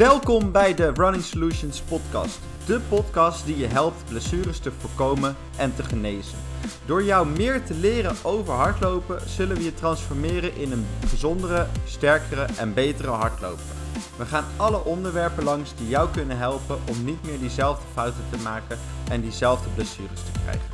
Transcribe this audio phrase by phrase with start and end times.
[0.00, 2.40] Welkom bij de Running Solutions podcast.
[2.66, 6.38] De podcast die je helpt blessures te voorkomen en te genezen.
[6.86, 12.42] Door jou meer te leren over hardlopen zullen we je transformeren in een gezondere, sterkere
[12.58, 13.64] en betere hardloper.
[14.18, 18.38] We gaan alle onderwerpen langs die jou kunnen helpen om niet meer diezelfde fouten te
[18.38, 18.78] maken
[19.10, 20.68] en diezelfde blessures te krijgen.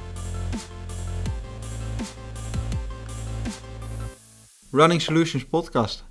[4.71, 6.05] Running Solutions podcast,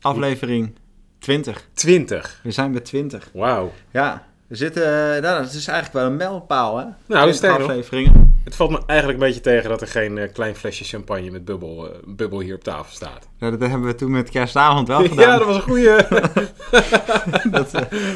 [0.00, 0.80] aflevering
[1.22, 1.68] 20.
[1.74, 2.40] 20.
[2.42, 3.28] We zijn bij 20.
[3.34, 3.72] Wauw.
[3.90, 4.82] Ja, we zitten.
[4.84, 6.82] eh, nou, dat is eigenlijk wel een mijlpaal, hè?
[6.84, 7.68] Nou, 20 sterker nog.
[7.68, 8.40] afleveringen.
[8.44, 11.44] Het valt me eigenlijk een beetje tegen dat er geen eh, klein flesje champagne met
[11.44, 13.28] bubbel, eh, bubbel hier op tafel staat.
[13.38, 15.28] Nou, dat hebben we toen met kerstavond wel gedaan.
[15.28, 16.06] Ja, dat was een goede,
[17.50, 17.70] Dat,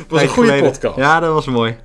[0.08, 0.70] was een goede geleden.
[0.70, 0.96] podcast.
[0.96, 1.76] Ja, dat was mooi.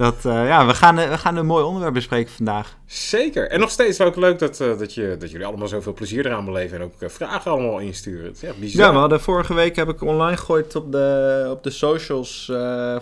[0.00, 2.76] Dat, eh, ja, we gaan, eh, we gaan een mooi onderwerp bespreken vandaag.
[2.86, 3.50] Zeker.
[3.50, 6.44] En nog steeds ook leuk dat, eh, dat, je, dat jullie allemaal zoveel plezier eraan
[6.44, 8.34] beleven en ook vragen allemaal insturen.
[8.58, 8.86] Bizar.
[8.86, 12.52] Ja, we hadden vorige week heb ik online gegooid op de, op de socials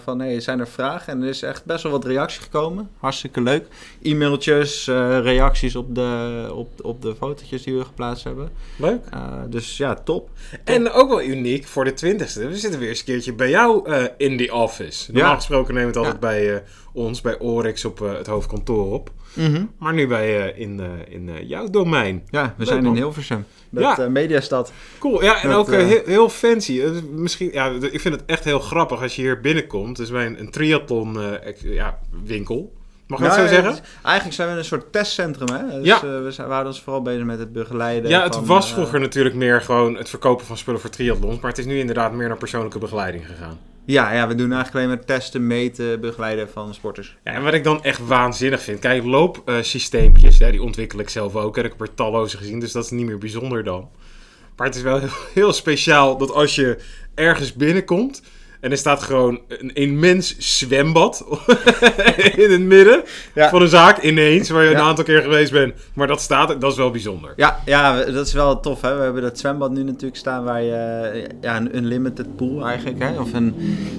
[0.04, 1.12] van hey, zijn er vragen?
[1.12, 2.90] En er is echt best wel wat reactie gekomen.
[2.98, 3.66] Hartstikke leuk.
[4.02, 4.86] E-mailtjes,
[5.22, 8.48] reacties op de, op, op de fotootjes die we geplaatst hebben.
[8.76, 9.00] Leuk.
[9.48, 10.30] Dus ja, top.
[10.64, 12.48] En ook wel uniek voor de twintigste.
[12.48, 15.12] We zitten weer eens een keertje bij jou in the office.
[15.12, 15.36] Normaal Ja.
[15.36, 16.48] gesproken nemen we het altijd Ja.
[16.48, 16.62] bij
[16.98, 19.10] ons, bij Oryx op eh, het hoofdkantoor op.
[19.32, 19.64] Mhm.
[19.78, 22.22] Maar nu bij, eh, in, eh, in jouw domein.
[22.30, 22.94] Ja, we Leuk, zijn in.
[22.94, 23.46] Hilversum.
[23.70, 24.08] Met Ja.
[24.08, 24.72] Mediastad.
[24.98, 26.82] Cool, ja, en ook heel, heel fancy.
[27.10, 29.96] Misschien, ja, ik vind het echt heel grappig als je hier binnenkomt.
[29.96, 31.18] Het is bij een, een triathlon
[31.62, 32.72] ja, winkel.
[33.08, 33.84] Mag ik dat zo zeggen?
[34.02, 35.78] Eigenlijk zijn we een soort testcentrum, hè?
[35.78, 36.00] Dus, Ja.
[36.22, 38.10] we, zijn, we houden ons vooral bezig met het begeleiden.
[38.10, 41.40] Ja, het van, was vroeger natuurlijk meer gewoon het verkopen van spullen voor triathlons.
[41.40, 43.58] Maar het is nu inderdaad meer naar persoonlijke begeleiding gegaan.
[43.90, 47.16] Ja, ja, we doen eigenlijk alleen maar testen, meten, begeleiden van sporters.
[47.24, 48.78] Ja, en wat ik dan echt waanzinnig vind.
[48.78, 51.56] Kijk, loopsysteempjes, die ontwikkel ik zelf ook.
[51.56, 53.90] En ik heb er talloze gezien, dus dat is niet meer bijzonder dan.
[54.56, 56.78] Maar het is wel heel, heel speciaal dat als je
[57.14, 58.22] ergens binnenkomt...
[58.60, 61.24] en er staat gewoon een immens zwembad
[62.36, 63.02] in het midden
[63.34, 63.48] Ja.
[63.48, 64.50] van een zaak ineens...
[64.50, 64.76] waar je Ja.
[64.76, 65.74] een aantal keer geweest bent.
[65.94, 67.32] Maar dat staat, dat is wel bijzonder.
[67.36, 68.96] Ja, ja, dat is wel tof, hè?
[68.96, 71.26] We hebben dat zwembad nu natuurlijk staan waar je...
[71.40, 73.20] Ja, een unlimited pool eigenlijk, hè?
[73.20, 73.54] Of een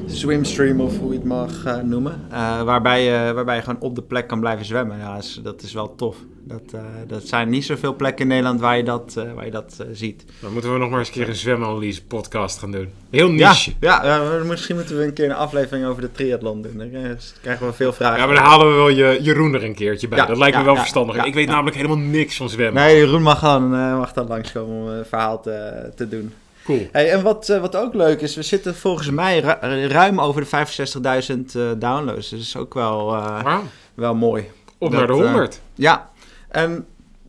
[0.05, 2.21] swimstream of hoe je het mag eh, noemen.
[2.31, 4.97] Eh, waarbij, je, waarbij je gewoon op de plek kan blijven zwemmen.
[4.97, 6.17] Ja, dat is, dat is wel tof.
[6.49, 9.51] Dat, eh, dat zijn niet zoveel plekken in Nederland waar je dat, eh, waar je
[9.51, 10.25] dat eh, ziet.
[10.39, 12.89] Dan moeten we nog maar eens een keer een zwemanalyse podcast gaan doen.
[13.09, 13.73] Heel niche.
[13.79, 16.77] ja, ja, misschien moeten we een keer een aflevering over de triathlon doen.
[16.77, 16.89] Dan
[17.41, 18.19] krijgen- we veel vragen.
[18.19, 20.17] Ja, maar dan halen we wel je, Jeroen er een keertje bij.
[20.17, 21.25] Ja, dat lijkt me wel verstandig.
[21.25, 22.83] ik weet namelijk helemaal niks van zwemmen.
[22.83, 26.33] Nee, Jeroen mag dan, mag dan langskomen om een verhaal te, te doen.
[26.63, 26.87] Cool.
[26.91, 30.47] Hey, en wat, wat ook leuk is, we zitten volgens mij ru- ruim over de
[30.47, 32.29] 65.000 eh, downloads.
[32.29, 33.15] Dus dat is ook wel,
[33.93, 34.49] wel mooi.
[34.77, 35.61] Op naar de eh, 100.
[35.75, 36.09] Ja,
[36.49, 36.85] en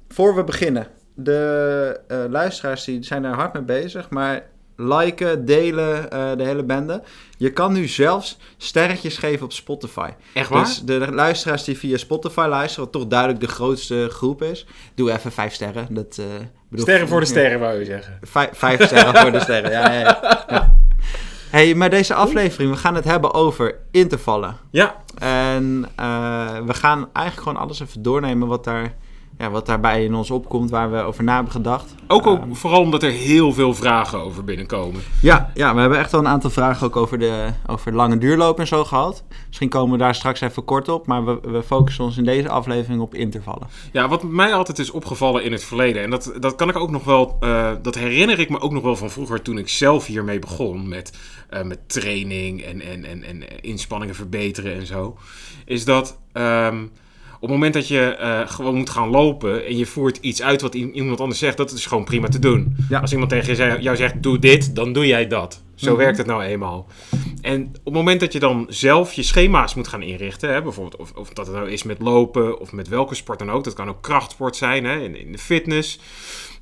[0.08, 0.86] voor we beginnen.
[1.14, 4.42] De eh, luisteraars die zijn er hard mee bezig, maar
[4.80, 7.02] liken, delen, eh, de hele bende.
[7.36, 10.10] Je kan nu zelfs sterretjes geven op Spotify.
[10.34, 10.64] Echt waar?
[10.64, 15.12] Dus de luisteraars die via Spotify luisteren, wat toch duidelijk de grootste groep is, doe
[15.12, 15.86] even vijf sterren.
[15.90, 16.24] Dat, eh,
[16.68, 18.18] bedoel, sterren voor de sterren, wou je zeggen.
[18.22, 20.44] Vijf, vijf sterren voor de sterren, ja, ja, ja.
[20.48, 20.78] ja.
[21.50, 24.56] Hey, maar deze aflevering, we gaan het hebben over intervallen.
[24.70, 25.80] Ja, En
[26.66, 28.94] we gaan eigenlijk gewoon alles even doornemen wat, daar,
[29.38, 31.94] ja, wat daarbij in ons opkomt, waar we over na hebben gedacht.
[32.06, 35.00] ook, ook Ehm, vooral omdat er heel veel vragen over binnenkomen.
[35.22, 38.58] ja, ja, we hebben echt wel een aantal vragen ook over de, over lange duurloop
[38.58, 39.24] en zo gehad.
[39.46, 42.48] Misschien komen we daar straks even kort op, maar we, we focussen ons in deze
[42.48, 43.68] aflevering op intervallen.
[43.92, 46.90] Ja, wat mij altijd is opgevallen in het verleden, en dat, dat kan ik ook
[46.90, 50.06] nog wel, eh, dat herinner ik me ook nog wel van vroeger toen ik zelf
[50.06, 51.18] hiermee begon met,
[51.48, 55.16] eh, met training en, en, en, en inspanningen verbeteren en zo,
[55.64, 56.84] is dat ehm,
[57.40, 60.60] op het moment dat je eh, gewoon moet gaan lopen en je voert iets uit
[60.62, 62.76] wat iemand anders zegt, dat is gewoon prima te doen.
[62.88, 63.00] Ja.
[63.00, 65.62] Als iemand tegen jou zegt, doe dit, dan doe jij dat.
[65.74, 65.98] Zo Mhm.
[65.98, 66.86] werkt het nou eenmaal.
[67.40, 70.96] En op het moment dat je dan zelf je schema's moet gaan inrichten, hè, bijvoorbeeld
[70.96, 73.74] of, of dat het nou is met lopen of met welke sport dan ook, dat
[73.74, 75.98] kan ook krachtsport zijn, hè, in, in de fitness,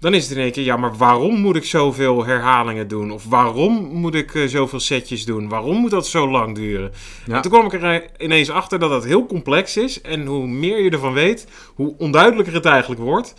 [0.01, 3.11] dan is het in één keer, ja, maar waarom moet ik zoveel herhalingen doen?
[3.11, 5.49] Of waarom moet ik eh, zoveel setjes doen?
[5.49, 6.93] Waarom moet dat zo lang duren?
[7.27, 7.35] Ja.
[7.35, 10.01] En toen kwam ik er eh, ineens achter dat dat heel complex is.
[10.01, 13.35] En hoe meer je ervan weet, hoe onduidelijker het eigenlijk wordt.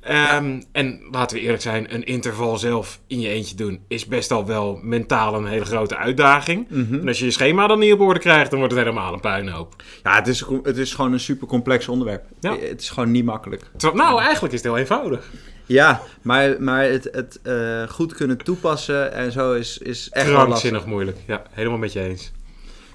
[0.00, 4.30] Ehm, En laten we eerlijk zijn, een interval zelf in je eentje doen is best
[4.30, 6.66] al wel mentaal een hele grote uitdaging.
[6.68, 6.94] Mhm.
[6.94, 9.20] En als je je schema dan niet op orde krijgt, dan wordt het helemaal een
[9.20, 9.82] puinhoop.
[10.02, 12.24] Ja, het is, het is gewoon een super complex onderwerp.
[12.40, 12.56] Ja.
[12.58, 13.62] Het is gewoon niet makkelijk.
[13.76, 15.30] Terwijl, nou, eigenlijk is het heel eenvoudig.
[15.72, 20.34] Ja, maar, maar het, het eh, goed kunnen toepassen en zo is, is echt wel
[20.34, 20.46] lastig.
[20.48, 21.18] Krankzinnig moeilijk.
[21.26, 22.32] Ja, helemaal met je eens.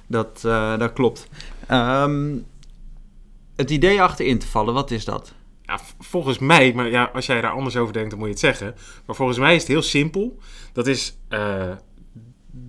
[0.08, 1.28] Dat, eh, dat klopt.
[1.68, 2.36] Ehm,
[3.56, 5.34] het idee achter in te vallen, wat is dat?
[5.62, 8.44] Ja, volgens mij, maar ja, als jij daar anders over denkt, dan moet je het
[8.44, 8.76] zeggen.
[9.06, 10.40] Maar volgens mij is het heel simpel.
[10.74, 11.72] Dat is eh,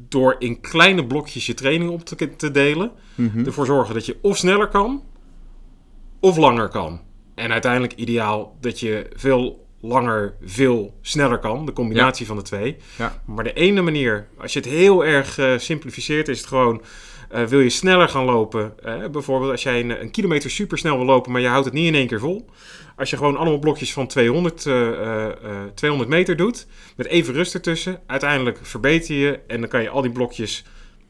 [0.08, 3.44] door in kleine blokjes je training op te, te delen, Mhm.
[3.46, 5.02] ervoor zorgen dat je of sneller kan,
[6.20, 7.00] of langer kan.
[7.34, 11.66] En uiteindelijk ideaal dat je veel langer, veel sneller kan.
[11.66, 12.76] De combinatie van de twee.
[12.96, 13.22] Ja.
[13.26, 16.82] Maar de ene manier, als je het heel erg eh, simplificeert, is het gewoon...
[17.30, 18.72] eh, wil je sneller gaan lopen?
[18.82, 21.86] eh, bijvoorbeeld als jij een, een kilometer supersnel wil lopen, maar je houdt het niet
[21.86, 22.48] in één keer vol.
[22.96, 25.34] Als je gewoon allemaal blokjes van 200, eh, eh, eh,
[25.74, 26.66] 200 meter doet,
[26.96, 30.64] met even rust ertussen, uiteindelijk verbeter je en dan kan je al die blokjes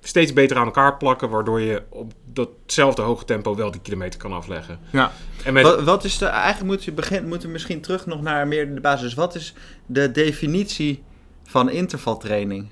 [0.08, 4.32] steeds beter aan elkaar plakken, waardoor je op datzelfde hoge tempo wel die kilometer kan
[4.32, 4.78] afleggen.
[4.90, 5.12] Ja.
[5.44, 8.22] En met, Wat, wat is de, eigenlijk moet je begin, moeten we misschien terug nog
[8.22, 9.14] naar meer de basis.
[9.14, 9.54] Wat is
[9.86, 11.02] de definitie
[11.44, 12.68] van intervaltraining?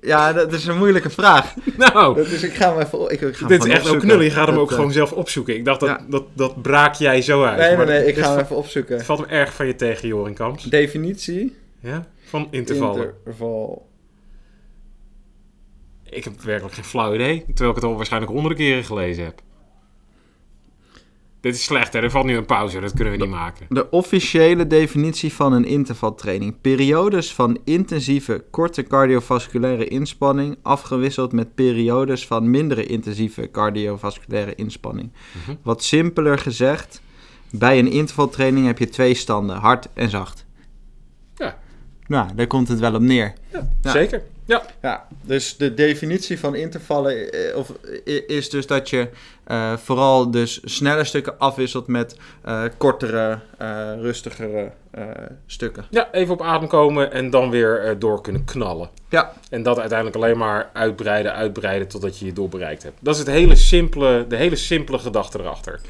[0.00, 1.54] Ja, dat is een moeilijke vraag.
[1.76, 4.24] nou, Dus ik ga hem even, ik, ik ga dit is echt ook knullen.
[4.24, 5.54] Je gaat hem ook eh, gewoon zelf opzoeken.
[5.54, 6.04] Ik dacht dat, ja.
[6.08, 7.58] dat, dat braak jij zo uit.
[7.58, 8.96] Nee, nee, nee, ik ga hem even opzoeken.
[8.96, 10.64] Het valt hem erg van je tegen, Kamps.
[10.64, 11.56] Definitie.
[11.80, 12.06] Ja?
[12.24, 13.14] Van intervallen.
[13.24, 13.90] Interval.
[16.12, 17.44] Ik heb werkelijk geen flauw idee.
[17.46, 19.40] Terwijl ik het al waarschijnlijk honderden keren gelezen heb.
[21.40, 22.00] Dit is slecht, hè?
[22.00, 22.80] Er valt nu een pauze.
[22.80, 23.66] Dat kunnen we niet maken.
[23.68, 26.60] De officiële definitie van een intervaltraining.
[26.60, 35.12] Periodes van intensieve, korte cardiovasculaire inspanning, afgewisseld met periodes van mindere intensieve cardiovasculaire inspanning.
[35.44, 35.56] Mhm.
[35.62, 37.02] Wat simpeler gezegd,
[37.50, 40.46] bij een intervaltraining heb je twee standen, hard en zacht.
[41.34, 41.58] Ja.
[42.06, 43.32] Nou, daar komt het wel op neer.
[43.52, 43.68] Ja.
[43.82, 44.22] Zeker.
[44.44, 44.62] Ja.
[44.82, 47.72] Ja, dus de definitie van intervallen eh, of,
[48.26, 49.08] is dus dat je
[49.44, 53.38] eh, vooral dus snelle stukken afwisselt met eh, kortere,
[54.00, 54.72] rustigere
[55.46, 55.84] stukken.
[55.90, 58.90] ja, even op adem komen en dan weer door kunnen knallen.
[59.08, 59.32] Ja.
[59.50, 62.96] En dat uiteindelijk alleen maar uitbreiden, uitbreiden totdat je je doel bereikt hebt.
[63.00, 65.80] Dat is het hele simpele, de hele simpele gedachte erachter.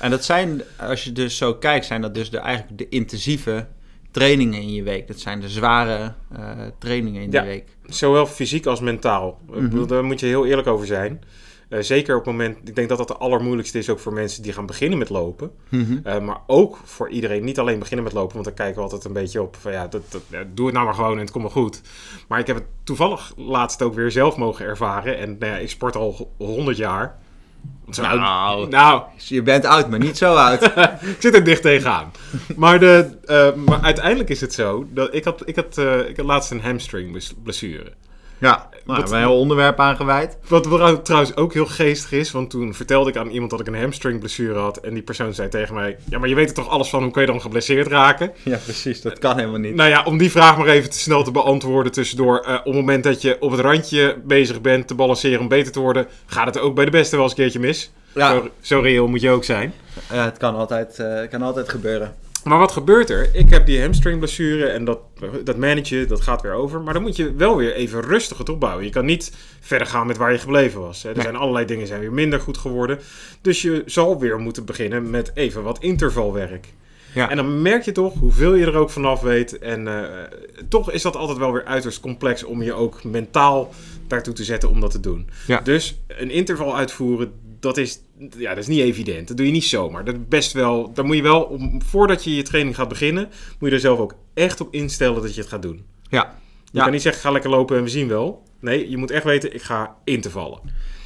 [0.00, 3.66] En dat zijn, als je dus zo kijkt, zijn dat dus de, eigenlijk de intensieve
[4.10, 5.06] trainingen in je week.
[5.06, 7.40] Dat zijn de zware eh, trainingen in Ja.
[7.42, 7.76] de week.
[7.86, 9.40] Zowel fysiek als mentaal.
[9.50, 9.86] Mhm.
[9.86, 11.20] Daar moet je heel eerlijk over zijn.
[11.68, 14.42] Eh, zeker op het moment, ik denk dat dat de allermoeilijkste is ook voor mensen
[14.42, 15.50] die gaan beginnen met lopen.
[15.68, 15.98] Mhm.
[16.02, 19.04] Eh, maar ook voor iedereen, niet alleen beginnen met lopen, want daar kijken we altijd
[19.04, 21.30] een beetje op van ja, dat, dat, ja, doe het nou maar gewoon en het
[21.30, 21.80] komt wel goed.
[22.28, 25.70] Maar ik heb het toevallig laatst ook weer zelf mogen ervaren en nou ja, ik
[25.70, 27.18] sport al 100 jaar.
[28.00, 28.68] Nou.
[28.68, 30.62] nou, Dus je bent oud, maar niet zo oud.
[31.14, 32.12] ik zit er dicht tegenaan.
[32.56, 36.16] Maar, de, eh, maar uiteindelijk is het zo dat ik had, ik had, eh, ik
[36.16, 37.92] had laatst een hamstring bless- blessure.
[38.40, 40.38] Ja, nou, Wat- hebben we een heel onderwerp aangeweid.
[40.48, 43.66] Wat wat trouwens ook heel geestig is, want toen vertelde ik aan iemand dat ik
[43.66, 44.76] een hamstring blessure had.
[44.76, 47.10] En die persoon zei tegen mij: Ja, maar je weet er toch alles van, hoe
[47.12, 48.32] kun je dan geblesseerd raken?
[48.42, 49.00] Ja, precies.
[49.00, 49.74] Dat kan helemaal niet.
[49.74, 52.38] Nou ja, om die vraag maar even te snel te beantwoorden tussendoor.
[52.38, 55.72] eh, op het moment dat je op het randje bezig bent te balanceren om beter
[55.72, 57.90] te worden, gaat het ook bij de beste wel eens een keertje mis.
[58.14, 59.72] Ja, Zo, zo reëel moet je ook zijn.
[60.12, 62.14] Ja, het kan altijd, eh, het kan altijd gebeuren.
[62.44, 63.34] Maar wat gebeurt er?
[63.34, 64.98] Ik heb die hamstringblessure en dat,
[65.44, 66.80] dat manage dat gaat weer over.
[66.80, 68.84] Maar dan moet je wel weer even rustig het opbouwen.
[68.84, 71.02] Je kan niet verder gaan met waar je gebleven was.
[71.02, 71.08] Hè.
[71.08, 71.24] Er Nee.
[71.24, 72.98] zijn allerlei dingen zijn weer minder goed geworden.
[73.40, 76.66] Dus je zal weer moeten beginnen met even wat intervalwerk.
[77.14, 77.30] Ja.
[77.30, 79.58] En dan merk je toch hoeveel je er ook vanaf weet.
[79.58, 80.02] En eh,
[80.68, 83.74] toch is dat altijd wel weer uiterst complex om je ook mentaal
[84.06, 85.28] daartoe te zetten om dat te doen.
[85.46, 85.60] Ja.
[85.60, 88.00] Dus een interval uitvoeren, dat is,
[88.36, 89.28] ja, dat is niet evident.
[89.28, 90.04] Dat doe je niet zomaar.
[90.04, 93.28] Dat is best wel, daar moet je wel, om, voordat je je training gaat beginnen,
[93.58, 95.84] moet je er zelf ook echt op instellen dat je het gaat doen.
[96.10, 96.34] Ja.
[96.64, 96.82] Je Ja.
[96.82, 98.42] kan niet zeggen, ga lekker lopen en we zien wel.
[98.60, 100.60] Nee, je moet echt weten, ik ga intervallen.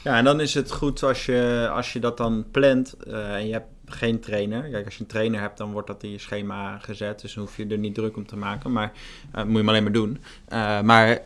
[0.04, 3.46] Ja, en dan is het goed als je, als je dat dan plant eh, en
[3.46, 4.62] je hebt geen trainer.
[4.70, 7.20] Kijk, als je een trainer hebt, dan wordt dat in je schema gezet.
[7.20, 8.72] Dus dan hoef je er niet druk om te maken.
[8.72, 8.92] Maar
[9.32, 10.18] eh, moet je maar alleen maar doen.
[10.48, 11.18] Eh, maar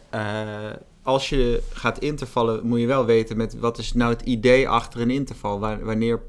[1.07, 5.01] als je gaat intervallen, moet je wel weten met wat is nou het idee achter
[5.01, 5.61] een interval.
[5.61, 6.21] Wa- wanneer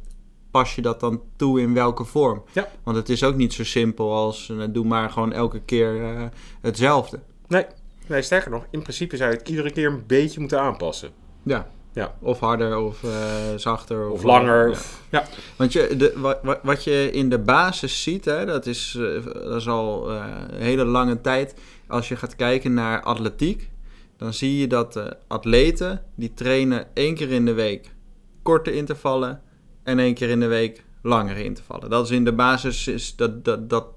[0.52, 2.44] pas je dat dan toe in welke vorm?
[2.54, 2.68] Ja.
[2.84, 6.24] Want het is ook niet zo simpel als eh, doe maar gewoon elke keer eh,
[6.62, 7.20] hetzelfde.
[7.48, 7.66] Nee,
[8.08, 11.10] nee, sterker nog, in principe zou je het iedere keer een beetje moeten aanpassen.
[11.44, 11.68] Ja.
[11.94, 12.16] Ja.
[12.20, 13.10] Of harder of eh,
[13.56, 14.10] zachter.
[14.10, 14.66] Of langer.
[14.66, 14.72] Ja.
[14.72, 15.24] Of, ja.
[15.56, 18.98] Want je, de, wat, wat- je in de basis ziet, hè, dat, is,
[19.34, 21.54] dat is al een hele lange tijd.
[21.88, 23.70] Als je gaat kijken naar atletiek,
[24.18, 27.96] dan zie je dat de atleten die trainen één keer in de week
[28.42, 29.42] korte intervallen
[29.84, 31.90] en één keer in de week langere intervallen.
[31.90, 33.88] Dat is in de basis, is dat, dat, dat,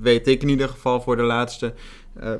[0.00, 1.74] weet ik in ieder geval voor de laatste
[2.14, 2.32] eh,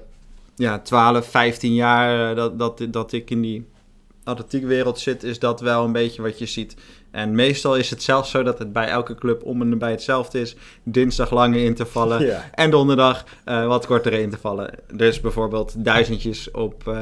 [0.56, 3.66] ja, 12, 15 jaar eh, dat, dat, dat ik in die
[4.24, 6.76] atletiekwereld zit, is dat wel een beetje wat je ziet.
[7.16, 10.40] En meestal is het zelfs zo dat het bij elke club om en bij hetzelfde
[10.40, 10.56] is.
[10.82, 12.50] Dinsdag lange intervallen Ja.
[12.54, 14.70] en donderdag eh, wat kortere intervallen.
[14.94, 16.94] Dus bijvoorbeeld duizendjes op eh,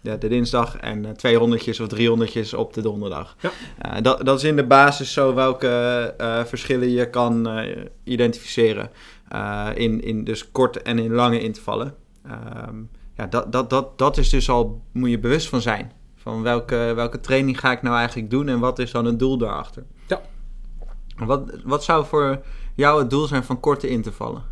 [0.00, 3.36] ja, de dinsdag en eh, twee honderdjes of drie honderdjes op de donderdag.
[3.40, 3.50] Ja.
[3.78, 5.68] Eh, dat, dat is in de basis zo welke
[6.18, 8.90] eh, verschillen je kan eh, identificeren.
[9.28, 11.94] eh, in, in dus korte en in lange intervallen.
[12.26, 12.76] Ehm,
[13.16, 15.92] ja, dat, dat, dat, dat is dus al, moet je bewust van zijn.
[16.26, 19.38] Van welke, welke training ga ik nou eigenlijk doen en wat is dan het doel
[19.38, 19.84] daarachter?
[20.06, 20.20] Ja.
[21.16, 22.40] Wat, wat zou voor
[22.74, 24.42] jou het doel zijn van korte intervallen?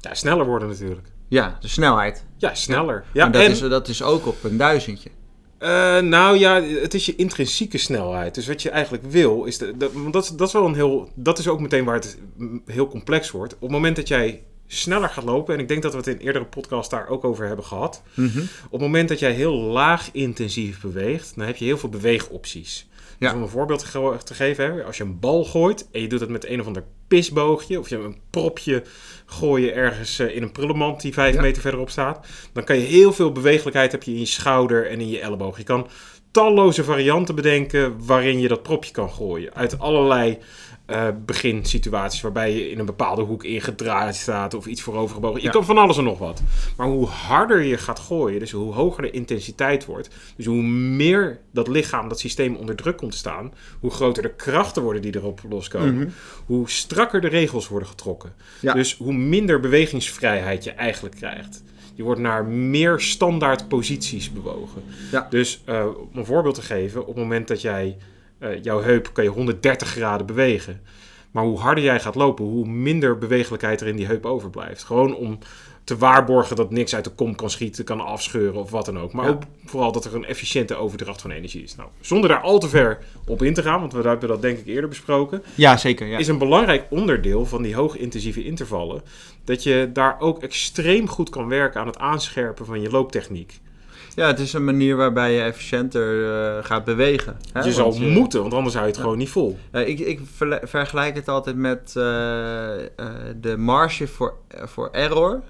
[0.00, 1.08] Ja, sneller worden natuurlijk.
[1.28, 2.24] Ja, de snelheid.
[2.36, 3.04] Ja, sneller.
[3.12, 5.10] Ja, en dat, en- Is, dat is ook op een duizendje.
[5.58, 8.34] Eh, nou ja, het is je intrinsieke snelheid.
[8.34, 10.74] Dus wat je eigenlijk wil, is de, dat, want dat, is- dat is wel een
[10.74, 11.08] heel.
[11.14, 12.18] Dat is ook meteen waar het
[12.66, 13.54] heel complex wordt.
[13.54, 16.18] Op het moment dat jij sneller gaat lopen, en ik denk dat we het in
[16.18, 18.02] eerdere podcast daar ook over hebben gehad.
[18.14, 18.38] Mhm.
[18.64, 22.86] Op het moment dat jij heel laag intensief beweegt, dan heb je heel veel beweegopties.
[23.18, 23.34] Dus Ja.
[23.36, 26.08] om een voorbeeld te ge- te geven, hè, als je een bal gooit en je
[26.08, 28.82] doet het met een of ander pisboogje, of je een propje
[29.26, 31.40] gooien ergens eh, in een prullenmand die vijf Ja.
[31.40, 35.00] meter verderop staat, dan kan je heel veel bewegelijkheid heb je in je schouder en
[35.00, 35.56] in je elleboog.
[35.58, 35.86] Je kan
[36.30, 39.54] talloze varianten bedenken waarin je dat propje kan gooien.
[39.54, 40.38] Uit allerlei
[40.86, 45.38] eh, beginsituaties waarbij je in een bepaalde hoek ingedraaid staat of iets voorovergebogen.
[45.40, 45.52] Je Ja.
[45.52, 46.42] kan van alles en nog wat.
[46.76, 51.38] Maar hoe harder je gaat gooien, dus hoe hoger de intensiteit wordt, dus hoe meer
[51.52, 55.16] dat lichaam, dat systeem onder druk komt te staan, hoe groter de krachten worden die
[55.16, 56.08] erop loskomen, Mhm.
[56.46, 58.32] hoe strakker de regels worden getrokken.
[58.60, 58.72] Ja.
[58.72, 61.62] Dus hoe minder bewegingsvrijheid je eigenlijk krijgt.
[61.98, 64.82] Je wordt naar meer standaard posities bewogen.
[65.12, 65.26] Ja.
[65.30, 67.96] Dus eh, om een voorbeeld te geven, op het moment dat jij
[68.38, 70.80] eh, jouw heup kan je 130 graden bewegen.
[71.30, 74.84] Maar hoe harder jij gaat lopen, hoe minder bewegelijkheid er in die heup overblijft.
[74.84, 75.38] Gewoon om
[75.88, 79.12] te waarborgen dat niks uit de kom kan schieten, kan afscheuren of wat dan ook.
[79.12, 79.30] Maar Ja.
[79.30, 81.76] ook vooral dat er een efficiënte overdracht van energie is.
[81.76, 84.58] Nou, zonder daar al te ver op in te gaan, want we hebben dat denk
[84.58, 86.06] ik eerder besproken Ja, zeker.
[86.06, 86.18] Ja.
[86.18, 89.02] is een belangrijk onderdeel van die hoogintensieve intervallen.
[89.44, 93.60] Dat je daar ook extreem goed kan werken aan het aanscherpen van je looptechniek.
[94.14, 97.36] ja, het is een manier waarbij je efficiënter eh, gaat bewegen.
[97.52, 97.58] Hè?
[97.62, 99.58] je Want zal moeten, want anders hou je het gewoon niet vol.
[99.70, 100.20] Eh, ik ik
[100.62, 102.88] vergelijk het altijd met eh, eh,
[103.40, 105.42] de marge voor, eh, voor error.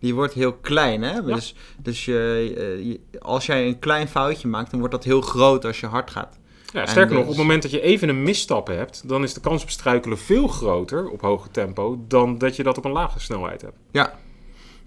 [0.00, 1.22] Die wordt heel klein, hè?
[1.22, 5.20] Dus, dus je, eh, je- als jij een klein foutje maakt, dan wordt dat heel
[5.20, 6.38] groot als je hard gaat.
[6.72, 9.34] Ja, sterker nog, dus- op het moment dat je even een misstap hebt, dan is
[9.34, 12.92] de kans op struikelen veel groter op hoge tempo dan dat je dat op een
[12.92, 13.76] lage snelheid hebt.
[13.90, 14.18] Ja,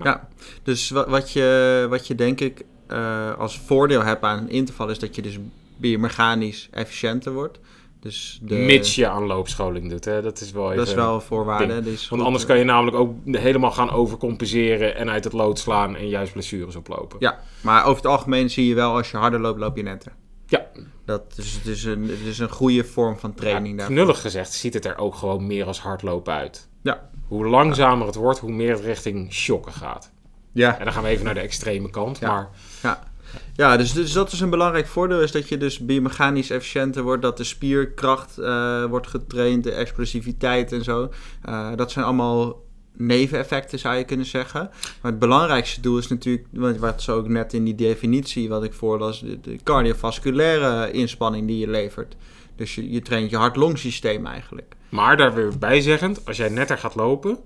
[0.03, 0.27] ja.
[0.63, 4.89] dus wat, wat, je, wat je denk ik eh, als voordeel hebt aan een interval
[4.89, 5.38] is dat je dus
[5.77, 7.60] biomechanisch efficiënter wordt.
[8.01, 10.22] Dus de, Mits je aan loopscholing doet, hè?
[10.22, 10.77] dat is wel even...
[10.77, 11.81] dat is wel een voorwaarde.
[11.81, 15.96] Dus Want anders kan je namelijk ook helemaal gaan overcompenseren en uit het lood slaan
[15.96, 17.17] en juist blessures oplopen.
[17.20, 20.12] Ja, maar over het algemeen zie je wel als je harder loopt, loop je netter.
[20.46, 20.65] Ja.
[21.05, 24.53] Dat is, het is, een, het is een goede vorm van training Ja, knullig gezegd
[24.53, 26.67] ziet het er ook gewoon meer als hardlopen uit.
[26.81, 27.10] Ja.
[27.27, 30.12] Hoe langzamer het wordt, hoe meer het richting shocken gaat.
[30.51, 32.20] Ja, En dan gaan we even naar de extreme kant.
[32.20, 32.27] Ja.
[32.27, 32.50] Maar
[32.81, 33.11] ja.
[33.55, 37.21] Ja dus, dus dat is een belangrijk voordeel, is dat je dus biomechanisch efficiënter wordt,
[37.21, 41.09] dat de spierkracht eh, wordt getraind, de explosiviteit en zo.
[41.41, 44.69] Eh, dat zijn allemaal neveneffecten, zou je kunnen zeggen.
[45.01, 48.63] Maar het belangrijkste doel is natuurlijk, want wat zo ook net in die definitie wat
[48.63, 52.15] ik voorlas, de, de cardiovasculaire inspanning die je levert.
[52.55, 54.75] Dus je, je traint je hart-longsysteem eigenlijk.
[54.89, 57.38] Maar daar weer bij zeggend, als jij netter gaat lopen,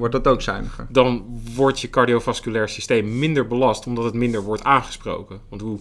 [0.00, 0.86] Wordt dat ook zuiniger?
[0.88, 5.40] dan wordt je cardiovasculair systeem minder belast, omdat het minder wordt aangesproken.
[5.48, 5.78] Want hoe,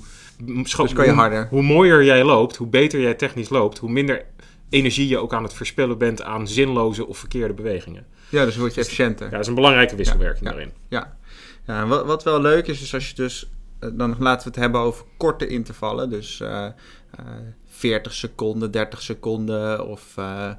[0.63, 1.47] scho- Dus kan je hoe- harder.
[1.49, 4.25] hoe mooier jij loopt, hoe beter jij technisch loopt, hoe minder
[4.69, 8.05] energie je ook aan het verspillen bent aan zinloze of verkeerde bewegingen.
[8.29, 9.25] Ja, dus word je efficiënter.
[9.25, 10.55] Ja, dat is een belangrijke wisselwerking Ja, ja.
[10.57, 10.73] daarin.
[10.87, 11.17] Ja,
[11.65, 13.49] ja wat, wat wel leuk is, is als je dus...
[13.79, 16.09] eh, Dan laten we het hebben over korte intervallen.
[16.09, 16.71] Dus eh, eh,
[17.79, 20.49] 40 seconden, 30 seconden of eh,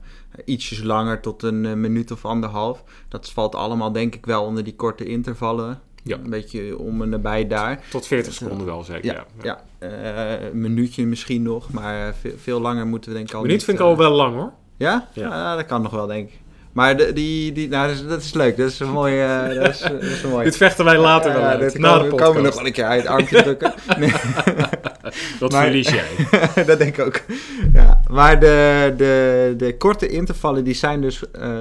[0.44, 2.84] ietsjes langer tot een eh, minuut of anderhalf.
[3.08, 5.80] Dat valt allemaal denk ik wel onder die korte intervallen.
[6.02, 6.16] Ja.
[6.16, 7.84] Een beetje om en nabij daar.
[7.90, 9.04] Tot 40 seconden wel zeker.
[9.04, 9.88] Ja, Ja, ja.
[9.88, 13.56] Eh, een minuutje misschien nog, maar veel, veel langer moeten we denk ik al Minuut
[13.56, 14.52] niet, vind ik al wel lang hoor.
[14.76, 15.08] Ja?
[15.12, 15.28] Ja.
[15.28, 15.56] Ja.
[15.56, 16.38] dat kan nog wel denk ik.
[16.72, 18.56] Maar de, die, die, nou, dat, is, dat is leuk.
[18.56, 19.54] Dat is een mooie...
[19.54, 20.44] dat, is, dat is een mooie.
[20.44, 22.28] Dit vechten wij later wel Ja, uit, dit na de komen, podcast.
[22.28, 23.74] komen we nog wel een keer uit armpje drukken.
[23.98, 24.12] Nee,
[25.40, 26.08] Dat Maar- verlies jij.
[26.66, 27.20] dat denk ik ook.
[27.72, 31.58] Ja, maar de, de, de korte intervallen die zijn dus eh,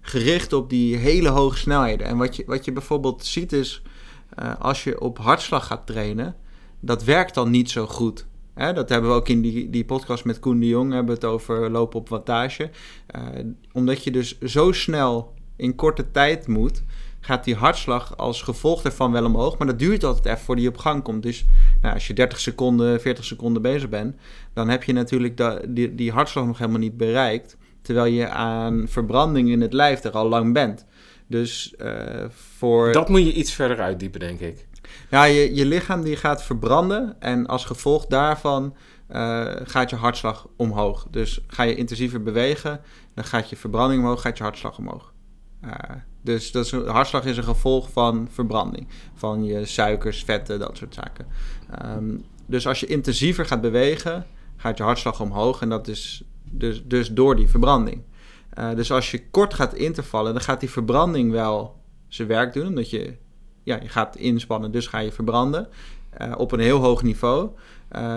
[0.00, 2.06] gericht op die hele hoge snelheden.
[2.06, 3.82] En wat je, wat je bijvoorbeeld ziet is,
[4.34, 6.34] eh, als je op hartslag gaat trainen,
[6.80, 8.26] dat werkt dan niet zo goed.
[8.54, 11.20] Hè, dat hebben we ook in die, die podcast met Koen de Jong, hebben we
[11.20, 12.70] het over lopen op wattage.
[13.06, 13.22] Eh,
[13.72, 16.82] omdat je dus zo snel in korte tijd moet,
[17.24, 19.58] gaat die hartslag als gevolg daarvan wel omhoog.
[19.58, 21.22] Maar dat duurt altijd even voordat die op gang komt.
[21.22, 21.44] Dus
[21.80, 24.16] nou, als je 30 seconden, 40 seconden bezig bent,
[24.52, 27.56] dan heb je natuurlijk die, die hartslag nog helemaal niet bereikt.
[27.82, 30.86] Terwijl je aan verbranding in het lijf er al lang bent.
[31.26, 32.92] Dus eh, voor.
[32.92, 34.66] Dat moet je iets verder uitdiepen, denk ik.
[35.10, 37.16] Ja, je, je lichaam die gaat verbranden.
[37.18, 38.74] En als gevolg daarvan
[39.06, 41.06] eh, gaat je hartslag omhoog.
[41.10, 42.80] Dus ga je intensiever bewegen,
[43.14, 45.11] dan gaat je verbranding omhoog, gaat je hartslag omhoog.
[46.22, 48.88] Dus dat is, hartslag is een gevolg van verbranding.
[49.14, 51.26] Van je suikers, vetten, dat soort zaken.
[51.70, 52.16] Ehm,
[52.46, 54.26] dus als je intensiever gaat bewegen,
[54.56, 55.60] gaat je hartslag omhoog.
[55.60, 58.02] En dat is dus, dus door die verbranding.
[58.58, 62.66] Uh, dus als je kort gaat intervallen, dan gaat die verbranding wel zijn werk doen.
[62.66, 63.16] Omdat je,
[63.62, 65.68] ja, je gaat inspannen, dus ga je verbranden.
[66.22, 67.50] Uh, op een heel hoog niveau.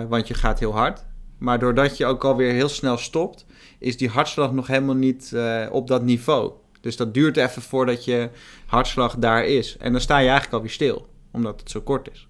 [0.08, 1.04] Want je gaat heel hard.
[1.38, 3.46] Maar doordat je ook alweer heel snel stopt,
[3.78, 5.36] is die hartslag nog helemaal niet
[5.70, 6.52] op dat niveau.
[6.86, 8.28] Dus dat duurt even voordat je
[8.66, 9.76] hartslag daar is.
[9.76, 12.28] En dan sta je eigenlijk alweer stil, omdat het zo kort is.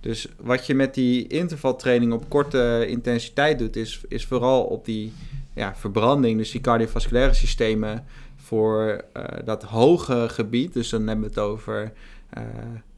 [0.00, 5.12] Dus wat je met die intervaltraining op korte intensiteit doet, is, is vooral op die
[5.54, 8.04] ja, verbranding, dus die cardiovasculaire systemen
[8.36, 10.72] voor uh, dat hoge gebied.
[10.72, 11.92] Dus dan hebben we het over
[12.38, 12.44] uh,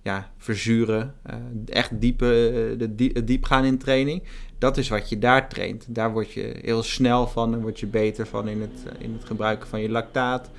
[0.02, 1.34] ja, verzuren, uh,
[1.66, 4.22] echt diepe, de diep, diep gaan in training.
[4.58, 5.86] Dat is wat je daar traint.
[5.88, 9.24] Daar word je heel snel van en word je beter van in het, in het
[9.24, 10.50] gebruiken van je lactaat.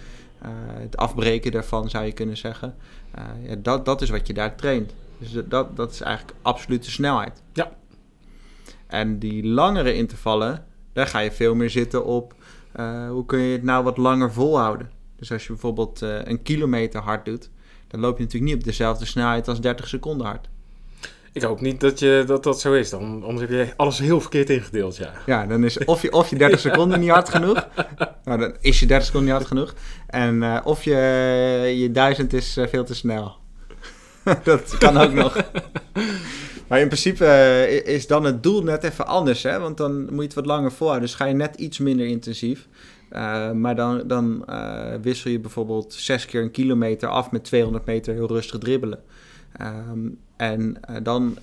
[0.79, 2.75] Het afbreken daarvan zou je kunnen zeggen.
[3.47, 4.93] ja, dat, dat is wat je daar traint.
[5.17, 7.41] Dus dat, dat is eigenlijk absolute snelheid.
[7.53, 7.75] Ja.
[8.87, 12.35] En die langere intervallen, daar ga je veel meer zitten op
[12.79, 14.91] uh, hoe kun je het nou wat langer volhouden.
[15.15, 17.49] Dus als je bijvoorbeeld uh, een kilometer hard doet,
[17.87, 20.49] dan loop je natuurlijk niet op dezelfde snelheid als 30 seconden hard.
[21.35, 22.89] Ik hoop niet dat je, dat, dat zo is.
[22.89, 25.11] Dan, anders heb je alles heel verkeerd ingedeeld, ja.
[25.25, 27.67] Ja, dan is of je, of je 30 seconden niet hard genoeg.
[28.23, 29.73] Nou, dan is je 30 seconden niet hard genoeg.
[30.07, 30.95] En uh, of je,
[31.77, 33.35] je duizend is veel te snel.
[34.43, 35.37] dat kan ook nog.
[36.67, 39.59] Maar in principe uh, is dan het doel net even anders, hè?
[39.59, 41.07] Want dan moet je het wat langer volhouden.
[41.07, 42.67] Dus ga je net iets minder intensief.
[43.11, 47.85] Uh, maar dan, dan uh, wissel je bijvoorbeeld zes keer een kilometer af met 200
[47.85, 48.99] meter heel rustig dribbelen.
[49.61, 51.37] Um, en dan,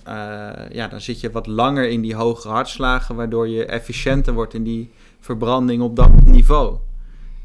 [0.69, 4.63] ja, dan zit je wat langer in die hogere hartslagen, waardoor je efficiënter wordt in
[4.63, 6.77] die verbranding op dat niveau.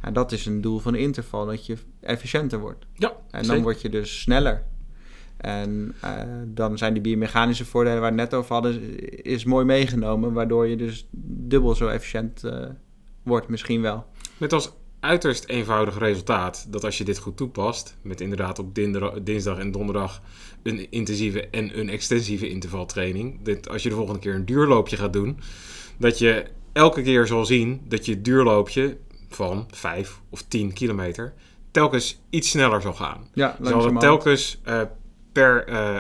[0.00, 2.86] En dat is een doel van de interval, dat je efficiënter wordt.
[2.94, 4.62] Ja, en dan word je dus sneller.
[5.36, 6.12] En uh,
[6.46, 10.66] dan zijn die biomechanische voordelen waar we het net over hadden, is mooi meegenomen, waardoor
[10.66, 12.42] je dus dubbel zo efficiënt
[13.22, 14.06] wordt, misschien wel.
[14.36, 18.74] Met als uiterst eenvoudig resultaat dat als je dit goed toepast, met inderdaad op
[19.22, 20.22] dinsdag en donderdag
[20.62, 25.12] een intensieve en een extensieve intervaltraining, dit, als je de volgende keer een duurloopje gaat
[25.12, 25.38] doen,
[25.98, 28.96] dat je elke keer zal zien dat je duurloopje
[29.28, 31.34] van 5 of 10 kilometer
[31.70, 33.28] telkens iets sneller zal gaan.
[33.34, 34.82] Ja, zal het telkens uh,
[35.32, 35.98] per, uh,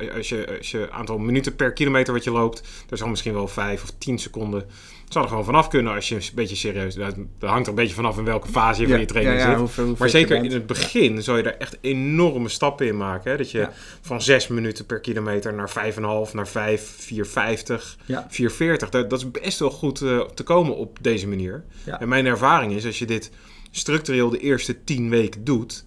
[0.00, 3.32] uh, als, je, als je aantal minuten per kilometer wat je loopt, daar zal misschien
[3.32, 4.66] wel 5 of 10 seconden,
[5.12, 7.94] zal er gewoon vanaf kunnen als je een beetje serieus, dat hangt er een beetje
[7.94, 9.58] vanaf in welke fase je ja, van je training ja, ja, zit.
[9.58, 13.30] Hoeveel, hoeveel maar zeker in het begin zal je daar echt enorme stappen in maken.
[13.30, 13.36] Hè?
[13.36, 13.68] Dat je
[14.00, 18.76] van 6 minuten per kilometer naar 5,5, naar 5, 4,50, 4,40.
[18.78, 21.64] Dat, dat is best wel goed uh, te komen op deze manier.
[21.84, 23.30] En mijn ervaring is, als je dit
[23.70, 25.84] structureel de eerste 10 weken doet,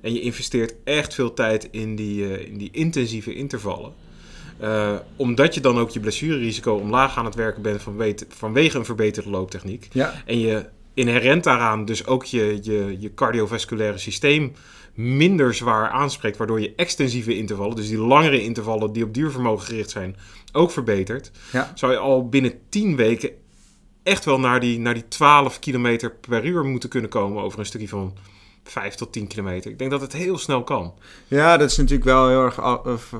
[0.00, 3.92] en je investeert echt veel tijd in die, uh, in die intensieve intervallen.
[4.62, 8.84] Uh, omdat je dan ook je blessurerisico omlaag aan het werken bent vanwege, vanwege een
[8.84, 9.88] verbeterde looptechniek.
[9.92, 10.22] Ja.
[10.26, 14.52] En je inherent daaraan dus ook je, je, je cardiovasculaire systeem
[14.94, 16.36] minder zwaar aanspreekt.
[16.36, 20.16] Waardoor je extensieve intervallen, dus die langere intervallen die op duurvermogen gericht zijn,
[20.52, 21.30] ook verbetert.
[21.52, 21.72] Ja.
[21.74, 23.30] Zou je al binnen 10 weken
[24.02, 27.66] echt wel naar die, naar die 12 kilometer per uur moeten kunnen komen over een
[27.66, 28.16] stukje van
[28.70, 29.70] 5 tot 10 kilometer.
[29.70, 30.94] Ik denk dat het heel snel kan.
[31.28, 33.12] Ja, dat is natuurlijk wel heel erg af,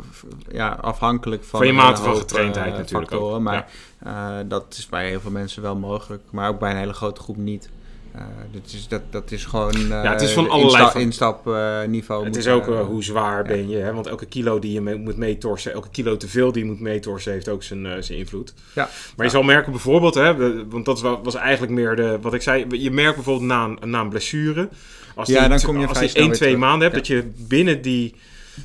[0.52, 3.42] ja, afhankelijk van, van je mate van getraindheid uh, natuurlijk factoren, ook.
[3.42, 3.68] Maar
[4.04, 4.40] ja.
[4.40, 7.20] uh, dat is bij heel veel mensen wel mogelijk, maar ook bij een hele grote
[7.20, 7.68] groep niet.
[8.16, 12.24] Uh, dat, is, dat, dat is gewoon ja, het is van allerlei insta instapniveau.
[12.24, 13.92] het is ook hoe zwaar ben je, hè?
[13.92, 16.80] want elke kilo die je mee, moet meetorsen, elke kilo te veel die je moet
[16.80, 18.54] meetorsen, heeft ook zijn, zijn invloed.
[18.74, 18.88] Ja.
[19.16, 22.66] Maar je zal merken bijvoorbeeld, hè, want dat was eigenlijk meer de, wat ik zei,
[22.70, 24.68] je merkt bijvoorbeeld na een, na een blessure,
[25.14, 27.82] als ja, die, dan kom je als je 1, 2 maanden hebt, dat je binnen
[27.82, 28.14] die,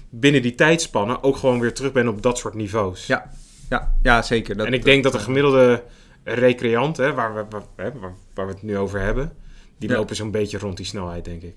[0.10, 3.06] binnen die tijdspannen ook gewoon weer terug bent op dat soort niveaus.
[3.08, 3.32] Ja,
[3.70, 4.58] ja, ja zeker.
[4.58, 5.84] Dat, en ik denk dat de gemiddelde
[6.26, 9.34] recreant, hè, waar, we, waar, waar, waar we het nu over hebben,
[9.78, 9.96] die Ja.
[9.96, 11.56] lopen zo'n beetje rond die snelheid, denk ik.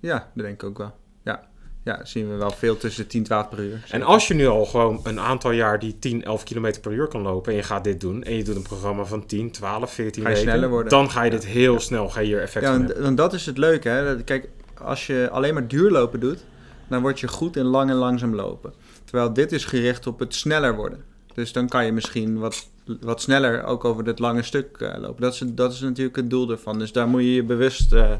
[0.00, 0.92] Ja, dat denk ik ook wel.
[1.24, 1.48] Ja,
[1.84, 3.84] ja zien we wel veel tussen 10 12 per uur.
[3.90, 7.06] En als je nu al gewoon een aantal jaar die 10, 11 kilometer per uur
[7.08, 9.92] kan lopen en je gaat dit doen en je doet een programma van 10, 12,
[9.92, 10.90] 14 Ga je weken, sneller worden.
[10.90, 13.46] dan ga je dit heel snel, ga je hier effect Ja, en, en dat is
[13.46, 13.88] het leuke.
[13.88, 14.22] Hè?
[14.22, 14.48] Kijk,
[14.82, 16.44] als je alleen maar duurlopen doet,
[16.88, 18.72] dan word je goed in lang en langzaam lopen.
[19.04, 21.04] Terwijl dit is gericht op het sneller worden.
[21.34, 22.68] Dus dan kan je misschien wat,
[23.00, 25.22] wat sneller ook over dit lange stuk eh, lopen.
[25.22, 26.78] Dat is, dat is natuurlijk het doel ervan.
[26.78, 28.18] Dus daar moet je je bewust eh, eh,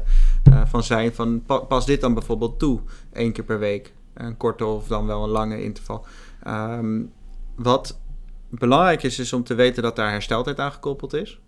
[0.65, 1.13] van zijn.
[1.13, 2.79] Van, pa- pas dit dan bijvoorbeeld toe,
[3.13, 3.93] één keer per week.
[4.13, 6.05] Een korte of dan wel een lange interval.
[6.43, 7.01] Ehm,
[7.55, 7.99] wat
[8.49, 11.39] belangrijk is, is om te weten dat daar hersteltijd aan gekoppeld is.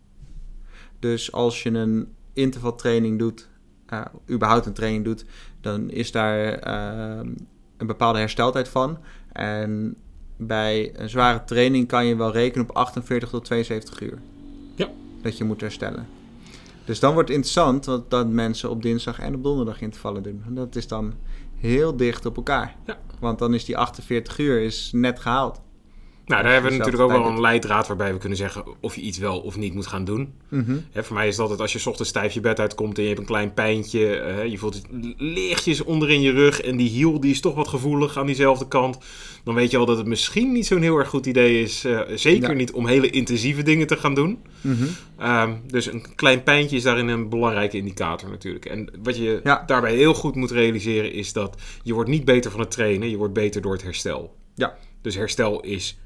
[1.00, 3.50] Dus als je een intervaltraining doet
[4.30, 5.26] überhaupt een training doet,
[5.62, 7.32] dan is daar uh,
[7.78, 8.98] een bepaalde hersteltijd van.
[9.32, 9.96] En
[10.47, 14.21] bij een zware training kan je wel rekenen op 48 tot 72 uur.
[14.75, 14.89] Ja.
[15.21, 16.08] Dat je moet herstellen.
[16.86, 20.43] Dus dan wordt het interessant dat mensen op dinsdag en op donderdag intervallen doen.
[20.45, 21.13] En dat is dan
[21.56, 22.75] heel dicht op elkaar.
[22.86, 22.97] Ja.
[23.19, 25.62] Want dan is die 48 uur is net gehaald.
[26.32, 29.02] Nou, daar hebben we natuurlijk ook wel een leidraad waarbij we kunnen zeggen of je
[29.02, 30.34] iets wel of niet moet gaan doen.
[30.91, 33.02] Hè, voor mij is dat het als je 's ochtends stijf je bed uitkomt en
[33.02, 34.86] je hebt een klein pijntje, eh, je voelt het
[35.17, 38.98] lichtjes onderin je rug en die hiel die is toch wat gevoelig aan diezelfde kant.
[39.44, 42.00] Dan weet je al dat het misschien niet zo'n heel erg goed idee is, eh,
[42.15, 42.56] zeker Ja.
[42.56, 44.39] niet om hele intensieve dingen te gaan doen.
[44.62, 44.84] Mhm.
[45.17, 48.65] Ehm, dus een klein pijntje is daarin een belangrijke indicator natuurlijk.
[48.65, 49.63] En wat je Ja.
[49.65, 53.17] daarbij heel goed moet realiseren is dat je wordt niet beter van het trainen, je
[53.17, 54.36] wordt beter door het herstel.
[54.56, 54.76] Ja.
[55.02, 56.00] Dus herstel is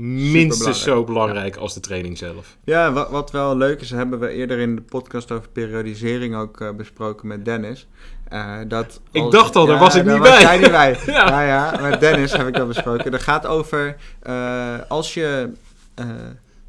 [0.00, 2.56] minstens zo belangrijk als de training zelf.
[2.64, 6.60] Ja, wat, wat wel leuk is, hebben we eerder in de podcast over periodisering ook
[6.60, 7.86] eh, besproken met Dennis.
[8.28, 10.40] Eh, dat Ik als- dacht al, daar was ik niet was bij.
[10.40, 10.98] jij niet bij.
[11.06, 11.42] Ja.
[11.42, 11.72] ja.
[11.72, 13.10] ja, met Dennis heb ik dat besproken.
[13.10, 15.52] Dat gaat over eh, als je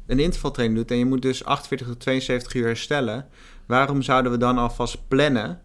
[0.06, 3.26] een intervaltraining doet en je moet dus 48 tot 72 uur herstellen.
[3.66, 5.60] Waarom zouden we dan alvast plannen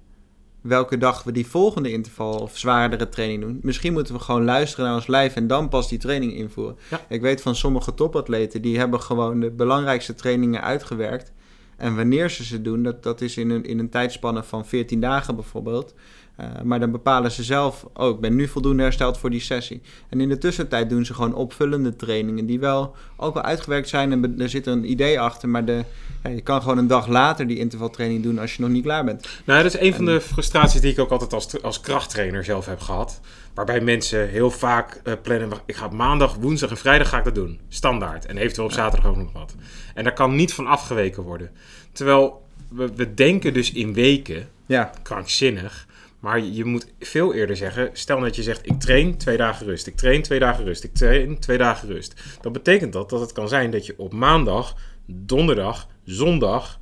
[0.68, 3.60] welke dag we die volgende interval of zwaardere training doen?
[3.62, 6.78] Misschien moeten we gewoon luisteren naar ons lijf en dan pas die training invoeren.
[6.90, 7.02] Ja.
[7.10, 11.32] Ik weet van sommige topatleten, die hebben gewoon de belangrijkste trainingen uitgewerkt.
[11.78, 15.00] En wanneer ze ze doen, dat, dat is in een, in een tijdspanne van 14
[15.00, 15.94] dagen bijvoorbeeld.
[16.38, 19.82] Eh, maar dan bepalen ze zelf, oh, ik ben nu voldoende hersteld voor die sessie.
[20.10, 24.12] En in de tussentijd doen ze gewoon opvullende trainingen die wel ook wel uitgewerkt zijn.
[24.12, 25.84] En er zit een idee achter, maar de,
[26.24, 29.06] ja, je kan gewoon een dag later die intervaltraining doen als je nog niet klaar
[29.06, 29.28] bent.
[29.46, 32.66] Nou, dat is een van de frustraties die ik ook altijd als, als krachttrainer zelf
[32.66, 33.20] heb gehad.
[33.54, 37.36] Waarbij mensen heel vaak eh, plannen, ik ga maandag, woensdag en vrijdag ga ik dat
[37.36, 37.60] doen.
[37.70, 38.26] Standaard.
[38.26, 39.56] En eventueel op zaterdag ook nog wat.
[39.94, 41.52] En daar kan niet van afgeweken worden.
[41.92, 45.87] Terwijl we, we denken dus in weken, Ja, krankzinnig.
[46.20, 49.88] Maar je moet veel eerder zeggen, stel dat je zegt, ik train twee dagen rust.
[49.88, 50.84] Ik train twee dagen rust.
[50.84, 52.14] Ik train twee dagen rust.
[52.42, 54.76] Dan betekent dat dat het kan zijn dat je op maandag,
[55.06, 56.80] donderdag, zondag,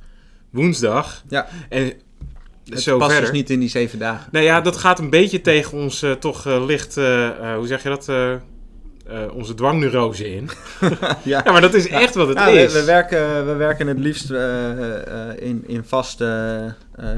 [0.50, 1.48] woensdag ja.
[1.68, 1.92] en
[2.68, 3.30] het zo past verder.
[3.30, 4.28] dus niet in die zeven dagen.
[4.32, 7.82] Nou ja, dat gaat een beetje tegen ons eh, toch eh, licht, eh, hoe zeg
[7.82, 8.06] je dat,
[9.08, 10.48] eh, onze dwangneurose in.
[11.22, 11.42] ja.
[11.44, 12.72] Ja, maar dat is echt wat het Ja, is.
[12.72, 16.74] we, werken, we werken het liefst eh, eh, in, in vaste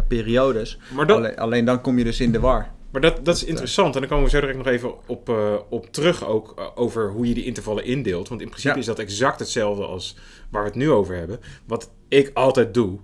[0.09, 0.79] periodes.
[0.95, 2.71] maar dat, Alleen, alleen dan kom je dus in de war.
[2.93, 3.95] maar dat, dat is interessant.
[3.95, 5.33] En dan komen we zo direct nog even op,
[5.69, 8.29] op terug ook over hoe je die intervallen indeelt.
[8.29, 10.17] Want in principe is dat exact hetzelfde als
[10.51, 11.41] waar we het nu over hebben.
[11.67, 12.99] Wat ik altijd doe.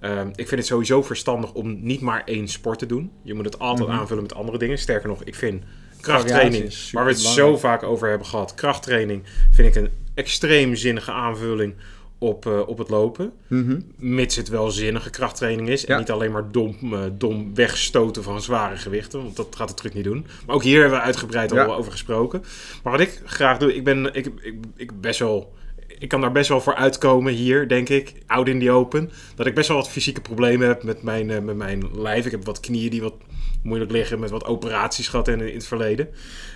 [0.00, 3.10] ehm, ik vind het sowieso verstandig om niet maar één sport te doen.
[3.22, 3.98] Je moet het altijd Mhm.
[3.98, 4.78] aanvullen met andere dingen.
[4.78, 5.62] Sterker nog, ik vind
[6.00, 8.54] krachttraining, waar we het zo vaak over hebben gehad.
[8.54, 11.74] Krachttraining vind ik een extreem zinnige aanvulling
[12.18, 13.32] op, eh, op het lopen.
[13.46, 13.80] Mhm.
[13.96, 15.84] Mits het wel zinnige krachttraining is.
[15.84, 19.22] En niet alleen maar dom, eh, dom wegstoten van zware gewichten.
[19.22, 20.26] Want dat gaat de truc niet doen.
[20.46, 21.64] Maar ook hier hebben we uitgebreid Ja.
[21.64, 22.42] al over gesproken.
[22.82, 25.56] Maar wat ik graag doe, ik ben ik, ik, ik best wel.
[25.98, 28.12] Ik kan daar best wel voor uitkomen hier, denk ik.
[28.26, 29.10] Oud in die open.
[29.34, 32.24] Dat ik best wel wat fysieke problemen heb met mijn, eh, met mijn lijf.
[32.24, 33.14] Ik heb wat knieën die wat
[33.62, 34.20] moeilijk liggen.
[34.20, 36.08] Met wat operaties gehad in, in het verleden.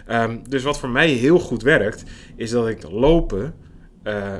[0.07, 2.03] Ehm, dus wat voor mij heel goed werkt,
[2.37, 3.55] is dat ik lopen.
[4.03, 4.37] eh,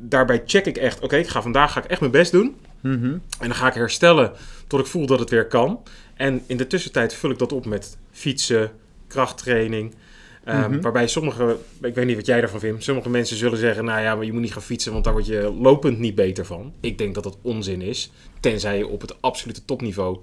[0.00, 2.56] daarbij check ik echt, oké, ik ga vandaag ga ik echt mijn best doen.
[2.80, 3.04] Mhm.
[3.04, 4.32] En dan ga ik herstellen
[4.66, 5.82] tot ik voel dat het weer kan.
[6.14, 8.70] En in de tussentijd vul ik dat op met fietsen,
[9.06, 9.94] krachttraining.
[10.44, 10.80] Ehm, Mhm.
[10.80, 14.14] Waarbij sommige, ik weet niet wat jij daarvan vindt, sommige mensen zullen zeggen, nou ja,
[14.14, 16.72] maar je moet niet gaan fietsen, want daar word je lopend niet beter van.
[16.80, 20.18] Ik denk dat dat onzin is, tenzij je op het absolute topniveau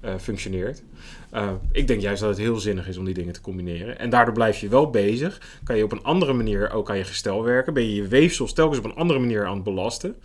[0.00, 0.82] eh, functioneert.
[1.30, 3.98] Eh, ik denk juist dat het heel zinnig is om die dingen te combineren.
[3.98, 5.40] En daardoor blijf je wel bezig.
[5.64, 7.74] Kan je op een andere manier ook aan je gestel werken.
[7.74, 10.16] Ben je je weefsels telkens op een andere manier aan het belasten.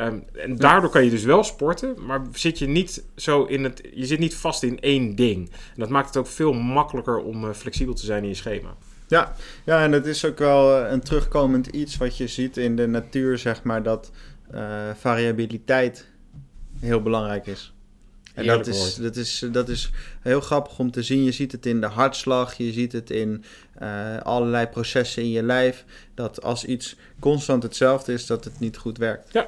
[0.00, 3.88] Ehm, en daardoor kan je dus wel sporten, maar zit je niet zo in het.
[3.94, 5.48] Je zit niet vast in één ding.
[5.50, 8.76] En dat maakt het ook veel makkelijker om eh, flexibel te zijn in je schema.
[9.08, 9.34] Ja,
[9.64, 12.86] ja, en het is ook wel eh, een terugkomend iets wat je ziet in de
[12.86, 14.10] natuur, zeg maar, dat
[14.50, 16.08] eh, variabiliteit
[16.78, 17.74] heel belangrijk is.
[18.40, 19.02] En dat is, woord.
[19.02, 21.24] dat, is, dat is heel grappig om te zien.
[21.24, 25.42] Je ziet het in de hartslag, je ziet het in eh, allerlei processen in je
[25.42, 25.84] lijf.
[26.14, 29.32] Dat als iets constant hetzelfde is, dat het niet goed werkt.
[29.32, 29.46] Ja,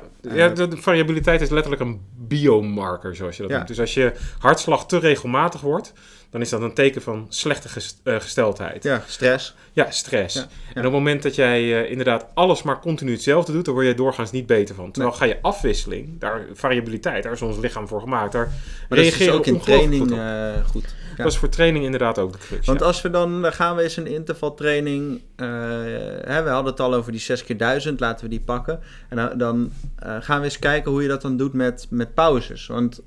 [0.48, 3.56] de, de variabiliteit is letterlijk een biomarker, zoals je dat Ja.
[3.56, 3.68] noemt.
[3.68, 5.92] Dus als je hartslag te regelmatig wordt,
[6.32, 7.68] dan is dat een teken van slechte
[8.02, 8.82] eh, gesteldheid.
[8.82, 9.54] Ja, stress.
[9.72, 10.34] Ja, stress.
[10.34, 10.40] Ja,
[10.74, 13.86] En op het moment dat jij eh, inderdaad alles maar continu hetzelfde doet, dan word
[13.86, 14.90] je doorgaans niet beter van.
[14.90, 18.32] Terwijl ga je afwisseling, daar variabiliteit, daar is ons lichaam voor gemaakt.
[18.32, 18.46] Daar
[18.88, 20.94] Maar dat is dus reageren ook in training goed eh, goed.
[21.10, 21.22] Ja.
[21.22, 22.66] Dat is voor training inderdaad ook de crux.
[22.66, 25.20] Want als we dan, dan gaan we eens een intervaltraining.
[25.36, 28.80] hè, we hadden het al over die 6 keer 1000, laten we die pakken.
[29.08, 29.72] En dan, dan
[30.20, 32.66] gaan we eens kijken hoe je dat dan doet met, met pauzes.
[32.66, 33.02] Want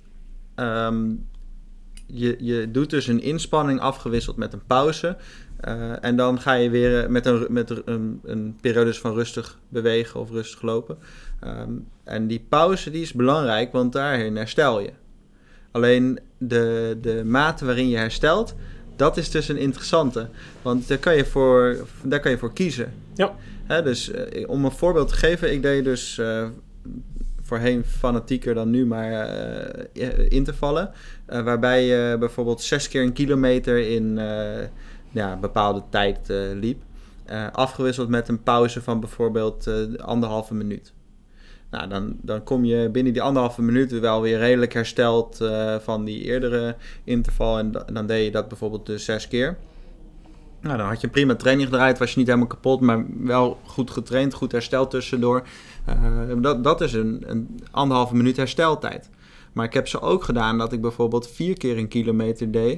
[0.56, 1.06] ehm,
[2.06, 5.18] je, je doet dus een inspanning afgewisseld met een pauze.
[5.60, 10.20] Eh, en dan ga je weer met, een, met een, een periode van rustig bewegen
[10.20, 10.98] of rustig lopen.
[11.40, 11.72] Ehm,
[12.04, 14.92] en die pauze die is belangrijk, want daarin herstel je.
[15.72, 18.56] Alleen de, de mate waarin je herstelt,
[18.96, 20.30] dat is dus een interessante.
[20.62, 22.94] Want daar kan je voor, daar kan je voor kiezen.
[23.16, 23.36] Ja.
[23.82, 26.48] Dus eh, om een voorbeeld te geven, ik deed dus uh,
[27.46, 29.30] voorheen fanatieker dan nu, maar
[29.94, 30.92] uh, intervallen.
[31.26, 34.20] waarbij je bijvoorbeeld zes keer een kilometer in
[35.12, 36.20] ja, bepaalde tijd
[36.54, 36.82] liep.
[37.52, 40.94] afgewisseld met een pauze van bijvoorbeeld anderhalve minuut.
[41.70, 45.38] Nou, dan, dan kom je binnen die anderhalve minuut wel weer redelijk hersteld
[45.82, 47.60] van die eerdere interval.
[47.60, 49.58] En dan deed je dat bijvoorbeeld dus zes keer.
[50.66, 53.92] Nou, dan had je prima training gedraaid, was je niet helemaal kapot, maar wel goed
[53.92, 55.44] getraind, goed hersteld tussendoor.
[55.90, 59.10] Uh, dat, dat is een, een anderhalve minuut hersteltijd.
[59.54, 62.78] Maar ik heb ze ook gedaan dat ik bijvoorbeeld vier keer een kilometer deed.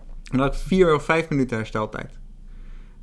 [0.00, 2.18] En dan had ik vier of vijf minuten hersteltijd.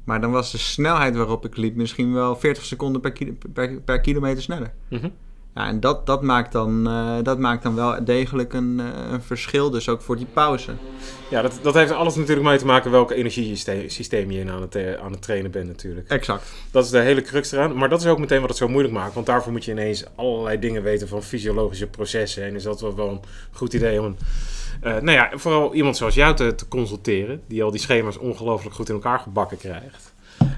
[0.04, 4.02] Maar dan was de snelheid waarop ik liep misschien wel 40 seconden per, per, per
[4.02, 4.74] kilometer sneller.
[4.90, 5.10] Mhm.
[5.56, 9.22] Ja, en dat, dat, maakt dan, uh, dat maakt dan wel degelijk een, uh, een
[9.22, 10.72] verschil, dus ook voor die pauze.
[11.30, 14.94] Ja, dat, dat heeft alles natuurlijk mee te maken welke energiesysteem je aan het, uh,
[14.94, 16.10] aan het trainen bent natuurlijk.
[16.10, 16.54] Exact.
[16.72, 17.78] Dat is de hele crux eraan.
[17.78, 19.14] Maar dat is ook meteen wat het zo moeilijk maakt.
[19.14, 22.44] Want daarvoor moet je ineens allerlei dingen weten van fysiologische processen.
[22.44, 24.18] En is dat wel, wel een goed idee om een...
[24.82, 28.90] nou ja, vooral iemand zoals jou te, te, consulteren, die al die schema's ongelooflijk goed
[28.90, 30.14] in elkaar gebakken krijgt.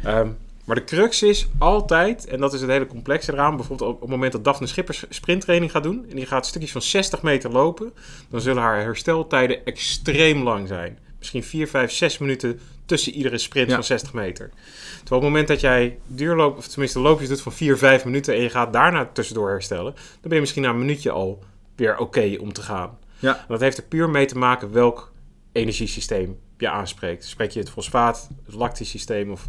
[0.06, 4.02] Um, maar de crux is altijd, en dat is het hele complexe eraan, bijvoorbeeld op
[4.02, 7.52] het moment dat Daphne Schippers sprinttraining gaat doen en die gaat stukjes van 60 meter
[7.52, 7.94] lopen,
[8.30, 11.00] dan zullen haar hersteltijden extreem lang zijn.
[11.18, 14.50] Misschien 4, 5, 6 minuten tussen iedere sprint van 60 meter.
[14.50, 18.36] Terwijl op het moment dat jij duurloop, of tenminste loopjes doet van 4, 5 minuten
[18.36, 21.44] en je gaat daarna tussendoor herstellen, dan ben je misschien na een minuutje al
[21.76, 22.98] weer oké om te gaan.
[23.20, 23.46] Ja.
[23.48, 25.12] dat heeft er puur mee te maken welk
[25.52, 27.26] energiesysteem je aanspreekt.
[27.26, 29.48] Spreek je het fosfaat, het lactisch systeem of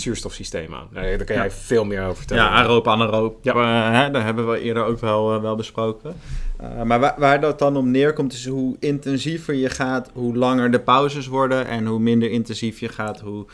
[0.00, 0.88] zuurstofsysteem aan.
[0.90, 2.42] Nou, daar kan jij veel meer over vertellen.
[2.42, 3.38] Ja, aeroop, anaeroop.
[3.42, 3.54] Ja.
[3.54, 6.16] Uh, hè, dat hebben we eerder ook wel, uh, wel besproken.
[6.62, 10.70] Uh, maar waar, waar, dat dan om neerkomt is hoe intensiever je gaat, hoe langer
[10.70, 11.66] de pauzes worden.
[11.66, 13.46] En hoe minder intensief je gaat, hoe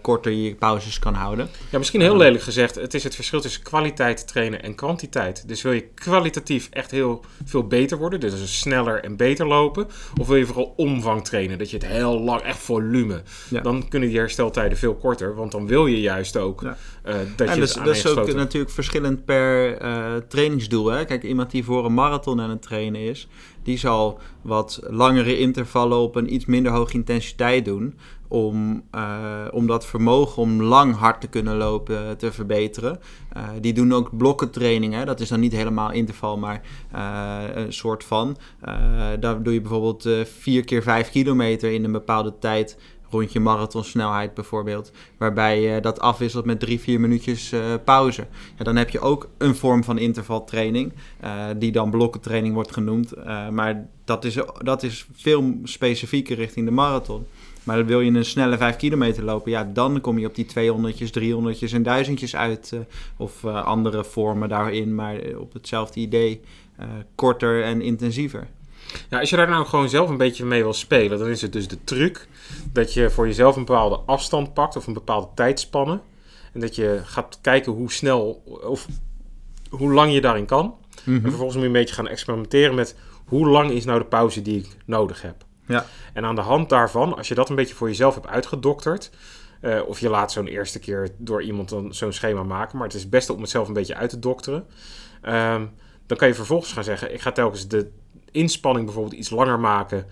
[0.00, 1.48] korter je pauzes kan houden.
[1.70, 2.74] Ja, misschien heel lelijk gezegd.
[2.74, 5.48] Het is het verschil tussen kwaliteit trainen en kwantiteit.
[5.48, 9.86] Dus wil je kwalitatief echt heel veel beter worden, dus sneller en beter lopen.
[10.20, 13.22] Of wil je vooral omvang trainen, dat je het heel lang, echt volume.
[13.48, 13.60] Ja.
[13.60, 16.76] Dan kunnen die hersteltijden veel korter, want dan wil je juist ook ja.
[17.06, 19.78] uh, dat je dus, Dat is ook natuurlijk verschillend per
[20.28, 20.90] trainingsdoel.
[20.90, 21.04] Hè?
[21.04, 23.28] Kijk, iemand die voor een marathon aan het trainen is,
[23.62, 27.98] die zal wat langere intervallen op een iets minder hoge intensiteit doen.
[28.28, 32.98] Om, uh, om dat vermogen om lang hard te kunnen lopen te verbeteren.
[33.60, 35.06] die doen ook blokkentrainingen.
[35.06, 36.62] Dat is dan niet helemaal interval, maar
[37.54, 38.36] een soort van.
[39.20, 42.76] daar doe je bijvoorbeeld vier keer vijf kilometer in een bepaalde tijd
[43.12, 44.92] rondje marathonsnelheid bijvoorbeeld.
[45.16, 48.26] Waarbij je dat afwisselt met drie, vier minuutjes uh, pauze.
[48.58, 50.92] Ja, dan heb je ook een vorm van intervaltraining.
[51.24, 53.16] Uh, die dan blokkentraining wordt genoemd.
[53.16, 57.26] Uh, maar dat is, dat is veel specifieker richting de marathon.
[57.64, 61.10] Maar wil je een snelle 5 kilometer lopen, ja, dan kom je op die 200'tjes,
[61.20, 62.72] 300'tjes en duizendjes uit.
[63.16, 66.40] of andere vormen daarin, maar op hetzelfde idee.
[67.14, 68.48] korter en intensiever.
[69.10, 71.52] Ja, als je daar nou gewoon zelf een beetje mee wil spelen, dan is het
[71.52, 72.28] dus de truc
[72.72, 76.00] dat je voor jezelf een bepaalde afstand pakt of een bepaalde tijdspanne.
[76.52, 78.86] En dat je gaat kijken hoe snel of
[79.70, 80.74] hoe lang je daarin kan.
[81.06, 84.42] En vervolgens moet je een beetje gaan experimenteren met hoe lang is nou de pauze
[84.42, 85.44] die ik nodig heb.
[85.66, 85.86] Ja.
[86.12, 89.10] En aan de hand daarvan, als je dat een beetje voor jezelf hebt uitgedokterd,
[89.62, 92.96] uh, of je laat zo'n eerste keer door iemand dan zo'n schema maken, maar het
[92.96, 94.66] is het beste om het zelf een beetje uit te dokteren.
[95.22, 95.70] Um,
[96.06, 97.90] dan kan je vervolgens gaan zeggen: ik ga telkens de
[98.32, 100.06] inspanning bijvoorbeeld iets langer maken.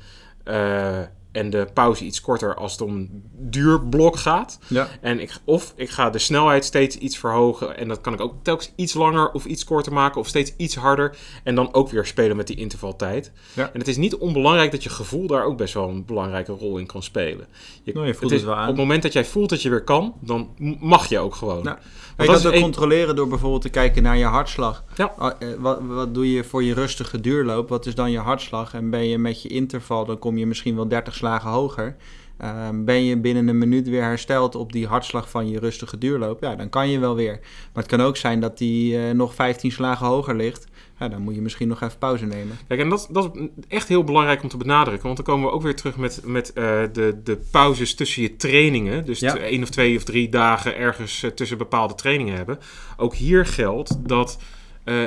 [1.32, 4.58] En de pauze iets korter als het om een duur blok gaat.
[4.66, 4.88] Ja.
[5.00, 7.76] En ik, of ik ga de snelheid steeds iets verhogen.
[7.76, 10.20] En dat kan ik ook telkens iets langer of iets korter maken.
[10.20, 11.16] Of steeds iets harder.
[11.44, 13.32] En dan ook weer spelen met die intervaltijd.
[13.52, 13.70] Ja.
[13.72, 16.78] En het is niet onbelangrijk dat je gevoel daar ook best wel een belangrijke rol
[16.78, 17.46] in kan spelen.
[17.82, 18.62] Je, nou, je voelt het, is, wel aan.
[18.62, 20.48] Op het moment dat jij voelt dat je weer kan, dan
[20.80, 21.62] mag je ook gewoon.
[21.62, 21.78] Ja.
[22.18, 22.60] Je kan ook een...
[22.60, 24.84] controleren door bijvoorbeeld te kijken naar je hartslag.
[24.96, 25.14] Ja.
[25.18, 27.68] Uh, wat, wat doe je voor je rustige duurloop?
[27.68, 28.74] Wat is dan je hartslag?
[28.74, 31.96] En ben je met je interval, dan kom je misschien wel 30 slagen hoger.
[32.42, 36.42] Uh, ben je binnen een minuut weer hersteld op die hartslag van je rustige duurloop?
[36.42, 37.38] Ja, dan kan je wel weer.
[37.40, 40.66] Maar het kan ook zijn dat die uh, nog 15 slagen hoger ligt.
[40.98, 42.58] Ja, dan moet je misschien nog even pauze nemen.
[42.68, 45.04] Kijk, en dat, dat is echt heel belangrijk om te benadrukken.
[45.04, 48.36] Want dan komen we ook weer terug met, met uh, de, de pauzes tussen je
[48.36, 49.04] trainingen.
[49.04, 49.36] Dus Ja.
[49.36, 52.58] één of twee of drie dagen ergens uh, tussen bepaalde trainingen hebben.
[52.96, 54.38] Ook hier geldt dat
[54.84, 55.04] uh,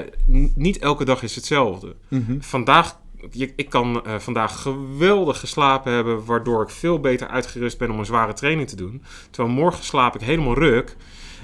[0.56, 1.96] niet elke dag is hetzelfde.
[2.08, 2.40] Mhm.
[2.40, 3.02] Vandaag
[3.56, 8.06] ik kan eh, vandaag geweldig geslapen hebben, waardoor ik veel beter uitgerust ben om een
[8.06, 9.04] zware training te doen.
[9.32, 10.96] Terwijl morgen slaap ik helemaal ruk.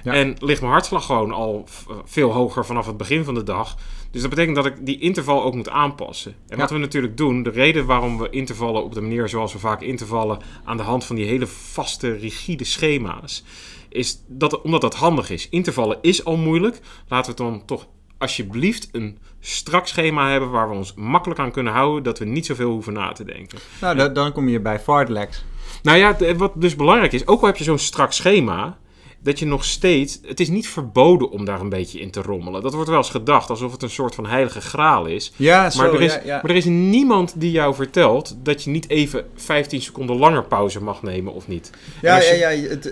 [0.03, 0.13] Ja.
[0.13, 1.67] En ligt mijn hartslag gewoon al
[2.05, 3.75] veel hoger vanaf het begin van de dag.
[4.11, 6.35] Dus dat betekent dat ik die interval ook moet aanpassen.
[6.47, 6.75] En wat Ja.
[6.75, 10.39] we natuurlijk doen, de reden waarom we intervallen op de manier zoals we vaak intervallen
[10.63, 13.43] aan de hand van die hele vaste, rigide schema's,
[13.89, 15.49] is dat omdat dat handig is.
[15.49, 16.79] Intervallen is al moeilijk.
[17.07, 17.87] Laten we dan toch
[18.17, 22.45] alsjeblieft een strak schema hebben waar we ons makkelijk aan kunnen houden, dat we niet
[22.45, 23.59] zoveel hoeven na te denken.
[23.81, 25.43] Nou, da- dan kom je bij fartleks.
[25.83, 28.77] Nou ja, wat dus belangrijk is, ook al heb je zo'n strak schema,
[29.21, 30.19] dat je nog steeds...
[30.25, 32.61] Het is niet verboden om daar een beetje in te rommelen.
[32.61, 35.33] Dat wordt wel eens gedacht, alsof het een soort van heilige graal is.
[35.35, 36.39] Ja, zo, Maar er, is, ja, ja.
[36.41, 40.83] maar er is niemand die jou vertelt dat je niet even 15 seconden langer pauze
[40.83, 41.69] mag nemen of niet.
[42.01, 42.85] Ja, ja, ja het,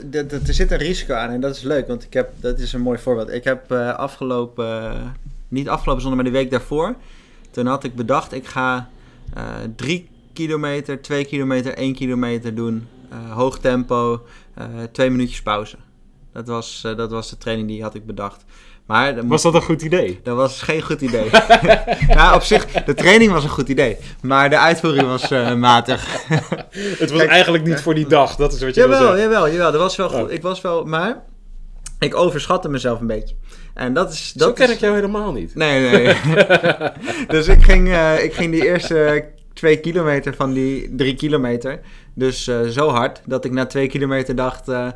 [0.47, 2.81] er zit een risico aan en dat is leuk, want ik heb, dat is een
[2.81, 3.29] mooi voorbeeld.
[3.31, 4.93] Ik heb eh, afgelopen,
[5.47, 6.95] niet afgelopen zondag, maar de week daarvoor,
[7.51, 8.89] toen had ik bedacht, ik ga
[9.33, 9.43] eh,
[9.75, 15.77] drie kilometer, twee kilometer, één kilometer doen, eh, hoog tempo, eh, twee minuutjes pauze.
[16.33, 18.43] Dat was, eh, dat was de training die had ik bedacht.
[18.85, 20.19] Maar Was dat een goed idee?
[20.23, 21.29] dat was geen goed idee.
[22.07, 26.27] nou, op zich, de training was een goed idee, maar de uitvoering was eh, matig.
[26.99, 29.21] Het was Kijk, eigenlijk niet voor die dag, dat is wat je wil Jawel, zeggen.
[29.31, 29.71] jawel, jawel.
[29.71, 30.21] Dat was wel goed.
[30.23, 30.31] Oh.
[30.31, 31.23] Ik was wel, maar
[31.99, 33.35] ik overschatte mezelf een beetje.
[33.73, 34.33] En dat is.
[34.35, 35.55] Dat Zo ken is- ik jou helemaal niet.
[35.55, 36.15] Nee, nee.
[37.27, 41.79] dus ik ging, eh, ik ging die eerste twee kilometer van die drie kilometer.
[42.13, 44.67] Dus eh, zo hard dat ik na twee kilometer dacht.
[44.67, 44.87] eh,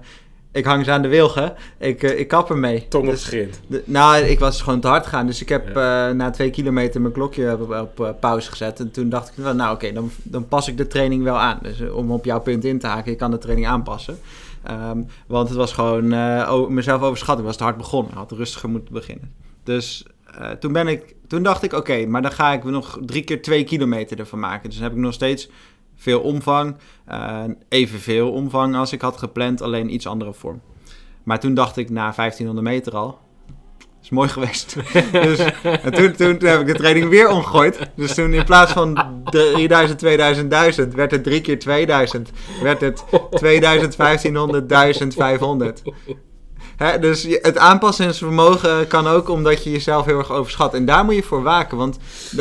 [0.54, 1.54] ik hang ze aan de wilgen.
[1.80, 2.86] Ik, ik kap ermee.
[2.90, 3.30] Tong op Dus-
[3.68, 5.26] de- nou, ik was gewoon te hard gaan.
[5.28, 5.74] Dus ik heb
[6.14, 8.80] na twee kilometer mijn klokje op, op, pauze gezet.
[8.80, 11.60] En toen dacht ik, nou oké, dan, dan pas ik de training wel aan.
[11.62, 14.20] Dus om op jouw punt in te haken, ik kan de training aanpassen.
[14.64, 16.14] Ehm, want het was gewoon
[16.48, 17.46] o- mezelf overschatten.
[17.46, 18.12] Was te hard begonnen.
[18.12, 19.34] Ik had rustiger moeten beginnen.
[19.64, 20.06] Dus
[20.38, 23.42] eh, toen, ben ik, toen dacht ik, oké, maar dan ga ik nog drie keer
[23.42, 24.70] twee kilometer ervan maken.
[24.70, 25.50] Dus dan heb ik nog steeds
[25.96, 26.76] veel omvang.
[27.06, 30.62] eh, evenveel omvang als ik had gepland, alleen iets andere vorm.
[31.24, 33.20] Maar toen dacht ik na 1500 meter al,
[34.02, 34.76] is mooi geweest.
[35.12, 37.80] dus, en toen, toen heb ik de training weer omgegooid.
[37.96, 42.30] Dus toen in plaats van 3000, 2000, 1000 werd het 3 keer 2000.
[42.62, 45.82] Werd het 2000, 1500, 1500.
[46.78, 50.74] Hè, dus het aanpassingsvermogen kan ook omdat je jezelf heel erg overschat.
[50.74, 51.78] En daar moet je voor waken.
[51.78, 51.98] Want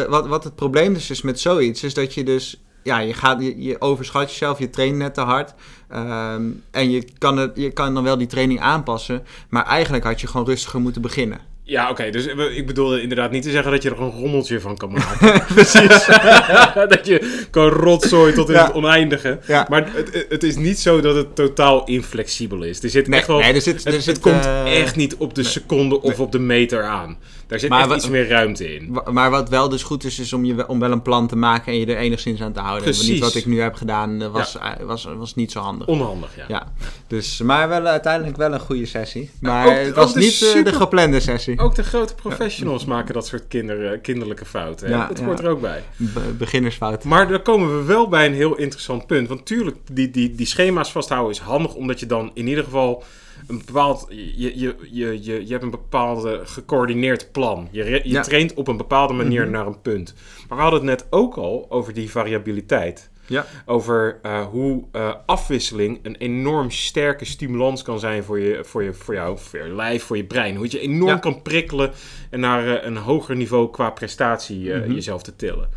[0.08, 2.62] wat, wat het probleem dus is met zoiets, is dat je dus...
[2.82, 5.54] Ja, je, gaat, je, je overschat jezelf, je traint net te hard.
[5.88, 9.22] Ehm, en je kan, het, je kan dan wel die training aanpassen.
[9.48, 11.49] Maar eigenlijk had je gewoon rustiger moeten beginnen.
[11.70, 12.10] Ja, oké.
[12.10, 15.42] dus ik bedoelde inderdaad niet te zeggen dat je er een rommeltje van kan maken.
[15.54, 16.06] Precies.
[16.96, 18.64] dat je kan rotzooien tot in Ja.
[18.66, 19.38] het oneindige.
[19.46, 19.66] Ja.
[19.68, 22.82] Maar het, het is niet zo dat het totaal inflexibel is.
[22.82, 23.38] Er zit Nee, echt wel...
[23.38, 26.20] nee, er zit- er het, zit, het komt eh, echt niet op de seconde of
[26.20, 27.18] op de meter aan.
[27.50, 28.98] Daar zit Maar echt iets meer ruimte in.
[29.12, 31.36] Maar wat wel dus goed is, is om, je, wel- om wel een plan te
[31.36, 32.82] maken en je er enigszins aan te houden.
[32.82, 33.08] Precies.
[33.08, 35.86] Niet wat ik nu heb gedaan, eh, was, eh, was, was niet zo handig.
[35.86, 36.44] Onhandig, ja.
[36.48, 36.72] Ja,
[37.06, 39.30] dus, maar wel uiteindelijk wel een goede sessie.
[39.40, 41.58] Maar ook- het was de niet eh, super- de geplande sessie.
[41.58, 44.86] Ook de grote professionals maken dat soort kinder, eh, kinderlijke fouten.
[44.88, 44.94] hè.
[44.94, 45.82] Ja, dat hoort er ook bij.
[45.96, 47.04] Be- beginnersfout.
[47.04, 49.28] Maar dan komen we wel bij een heel interessant punt.
[49.28, 53.04] Want tuurlijk, die, die, die schema's vasthouden is handig, omdat je dan in ieder geval
[53.46, 54.06] een bepaald.
[54.10, 57.68] Je, je, je, je, je hebt een bepaalde gecoördineerd plan.
[57.70, 58.22] Je, je Ja.
[58.22, 59.50] traint op een bepaalde manier Mhm.
[59.50, 60.14] naar een punt.
[60.48, 63.10] Maar we hadden het net ook al over die variabiliteit.
[63.26, 63.46] Ja.
[63.66, 68.92] Over eh, hoe eh, afwisseling een enorm sterke stimulans kan zijn voor, je, voor, je,
[68.92, 70.54] voor jou, voor je lijf, voor je brein.
[70.54, 71.18] Hoe het je enorm Ja.
[71.18, 71.90] kan prikkelen
[72.30, 74.92] en naar eh, een hoger niveau qua prestatie Mhm.
[74.92, 75.68] jezelf te tillen.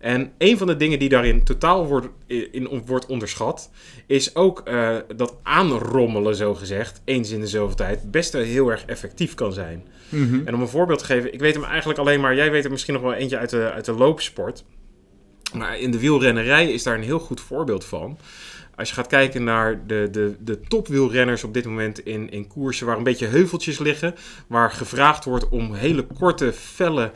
[0.00, 3.70] En een van de dingen die daarin totaal wordt, in, wordt onderschat,
[4.06, 8.70] is ook eh, dat aanrommelen, zo gezegd, eens in de zoveel tijd, best wel heel
[8.70, 9.86] erg effectief kan zijn.
[10.08, 10.46] Mhm.
[10.46, 12.70] En om een voorbeeld te geven, ik weet hem eigenlijk alleen maar, jij weet er
[12.70, 14.64] misschien nog wel eentje uit de, uit de loopsport.
[15.54, 18.18] Maar in de wielrennerij is daar een heel goed voorbeeld van.
[18.76, 22.86] Als je gaat kijken naar de, de, de topwielrenners op dit moment in, in koersen
[22.86, 24.14] waar een beetje heuveltjes liggen,
[24.46, 27.10] waar gevraagd wordt om hele korte, felle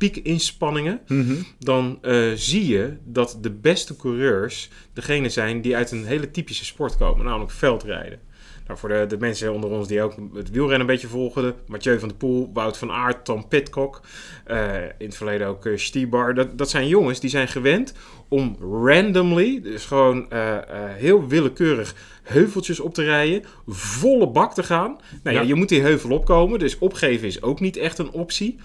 [0.00, 1.34] piekinspanningen, Mhm.
[1.58, 6.64] dan eh, zie je dat de beste coureurs degene zijn die uit een hele typische
[6.64, 8.18] sport komen, namelijk veldrijden.
[8.66, 11.98] Nou, voor de, de mensen onder ons die ook het wielrennen een beetje volgen, Mathieu
[11.98, 14.00] van der Poel, Wout van Aert, Tom Pitcock,
[14.44, 16.34] eh, in het verleden ook uh, Stibar.
[16.34, 17.94] Dat, dat zijn jongens die zijn gewend
[18.28, 20.62] om randomly, dus gewoon eh, eh,
[20.96, 24.98] heel willekeurig heuveltjes op te rijden, volle bak te gaan.
[25.22, 25.48] Nou ja, Ja.
[25.48, 28.58] je moet die heuvel opkomen, dus opgeven is ook niet echt een optie.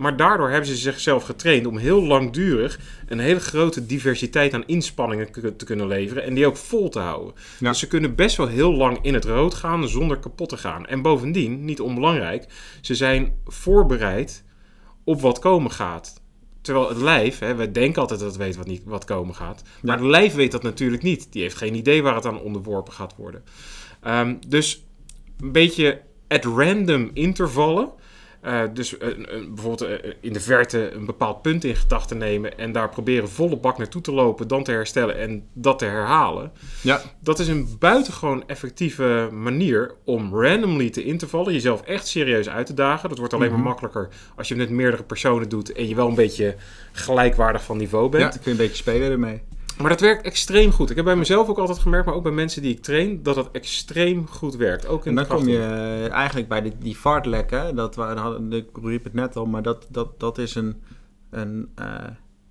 [0.00, 5.56] Maar daardoor hebben ze zichzelf getraind om heel langdurig een hele grote diversiteit aan inspanningen
[5.56, 7.34] te kunnen leveren en die ook vol te houden.
[7.58, 7.68] Ja.
[7.68, 10.86] Dus ze kunnen best wel heel lang in het rood gaan zonder kapot te gaan.
[10.86, 12.46] En bovendien, niet onbelangrijk,
[12.80, 14.44] ze zijn voorbereid
[15.04, 16.22] op wat komen gaat.
[16.60, 19.62] Terwijl het lijf, hè, wij denken altijd dat het weet wat, niet, wat komen gaat.
[19.82, 20.02] Maar Ja.
[20.02, 21.32] het lijf weet dat natuurlijk niet.
[21.32, 23.42] Die heeft geen idee waar het aan onderworpen gaat worden.
[24.02, 24.84] Ehm, dus
[25.40, 27.98] een beetje at random intervallen.
[28.40, 29.08] Eh, dus eh,
[29.54, 33.56] bijvoorbeeld eh, in de verte een bepaald punt in gedachten nemen en daar proberen volle
[33.56, 36.52] bak naartoe te lopen, dan te herstellen en dat te herhalen.
[36.82, 37.00] Ja.
[37.20, 42.74] Dat is een buitengewoon effectieve manier om randomly te intervallen, jezelf echt serieus uit te
[42.74, 43.08] dagen.
[43.08, 43.56] Dat wordt alleen Mhm.
[43.56, 46.56] maar makkelijker als je het met meerdere personen doet en je wel een beetje
[46.92, 48.32] gelijkwaardig van niveau Ja, bent.
[48.32, 49.42] dan kun je een beetje spelen ermee.
[49.80, 50.90] Maar dat werkt extreem goed.
[50.90, 53.34] Ik heb bij mezelf ook altijd gemerkt, maar ook bij mensen die ik train, dat
[53.34, 54.86] dat extreem goed werkt.
[54.86, 57.76] Ook in En dan kom je eh, eigenlijk bij die, die fartlekken.
[57.76, 57.98] Dat
[58.50, 60.82] ik riep het net al, maar dat, dat, dat is een,
[61.30, 61.86] een eh,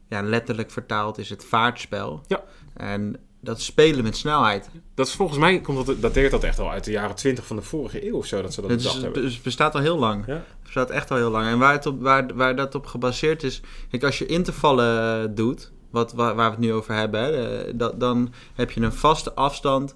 [0.07, 2.21] ja, letterlijk vertaald is het vaartspel.
[2.27, 2.43] Ja.
[2.73, 4.69] En dat spelen met snelheid.
[4.95, 7.55] Dat is volgens mij, komt dat, dateert dat echt al uit de jaren 20 van
[7.55, 9.23] de vorige eeuw of zo, dat ze dat Het is- hebben.
[9.23, 10.25] het bestaat al heel lang.
[10.25, 10.33] Ja.
[10.33, 11.47] Het bestaat echt al heel lang.
[11.47, 13.61] En waar, het op, waar, waar dat op gebaseerd is...
[13.89, 17.19] Kijk, als je intervallen eh, doet, wat, waar, waar we het nu over hebben...
[17.21, 19.95] Hè, eh, dat, dan heb je een vaste afstand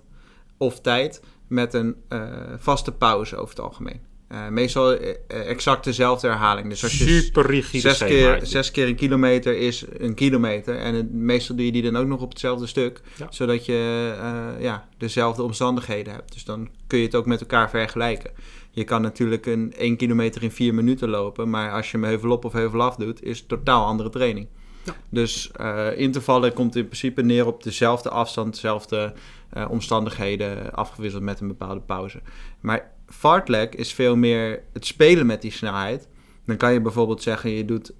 [0.57, 2.21] of tijd met een eh,
[2.57, 3.99] vaste pauze over het algemeen.
[4.27, 4.93] Eh, meestal
[5.27, 6.69] exact dezelfde herhaling.
[6.69, 10.77] Dus als je Super rigide zes keer, zes keer een kilometer is een kilometer.
[10.77, 13.01] En het- meestal doe je die dan ook nog op hetzelfde stuk.
[13.17, 13.27] Ja.
[13.29, 14.13] Zodat je
[14.59, 16.33] ja, dezelfde omstandigheden hebt.
[16.33, 18.31] Dus dan kun je het ook met elkaar vergelijken.
[18.71, 21.49] Je kan natuurlijk een 1 kilometer in 4 minuten lopen.
[21.49, 24.47] Maar als je hem heuvel op of heuvel af doet, is het totaal andere training.
[24.83, 24.95] Ja.
[25.09, 29.13] Dus eh intervallen komt in principe neer op dezelfde afstand, dezelfde
[29.49, 32.21] eh, omstandigheden, afgewisseld met een bepaalde pauze.
[32.59, 36.07] Maar fartlek is veel meer het spelen met die snelheid.
[36.45, 37.93] Dan kan je bijvoorbeeld zeggen, je doet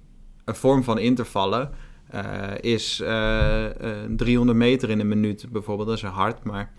[0.44, 1.70] een vorm van intervallen.
[2.08, 6.44] eh, is eh, eh, 300 meter in een minuut bijvoorbeeld, dat is hard.
[6.44, 6.72] Maar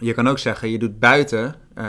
[0.00, 1.86] je kan ook zeggen, je doet buiten, eh,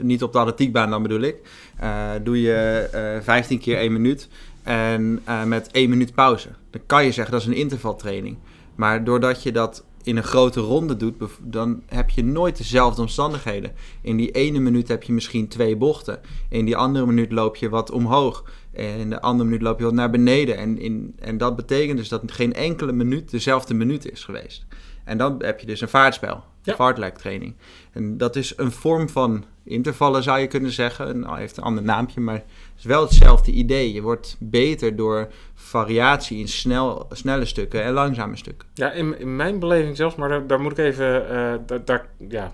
[0.00, 1.36] niet op de atletiekbaan dan bedoel ik,
[1.78, 4.28] eh, doe je eh 15 keer 1 minuut
[4.62, 6.48] en met 1 minuut pauze.
[6.70, 8.38] Dan kan je zeggen, dat is een intervaltraining.
[8.74, 13.72] Maar doordat je dat in een grote ronde doet, dan heb je nooit dezelfde omstandigheden.
[14.00, 16.20] In die ene minuut heb je misschien twee bochten.
[16.48, 18.44] In die andere minuut loop je wat omhoog.
[18.72, 20.56] En in de andere minuut loop je wat naar beneden.
[20.56, 24.66] En, en dat betekent dus dat geen enkele minuut dezelfde minuut is geweest.
[25.04, 26.74] En dan heb je dus een vaartspel, Ja.
[26.74, 27.54] vaartlektraining.
[27.92, 31.08] En dat is een vorm van intervallen, zou je kunnen zeggen.
[31.08, 32.44] Een, hij heeft een ander naampje, maar het
[32.78, 33.92] is wel hetzelfde idee.
[33.92, 38.68] Je wordt beter door variatie in snel, snelle stukken en langzame stukken.
[38.74, 42.08] Ja, in, in mijn beleving zelfs, maar daar, daar moet ik even, eh, daar, daar-
[42.28, 42.52] ja,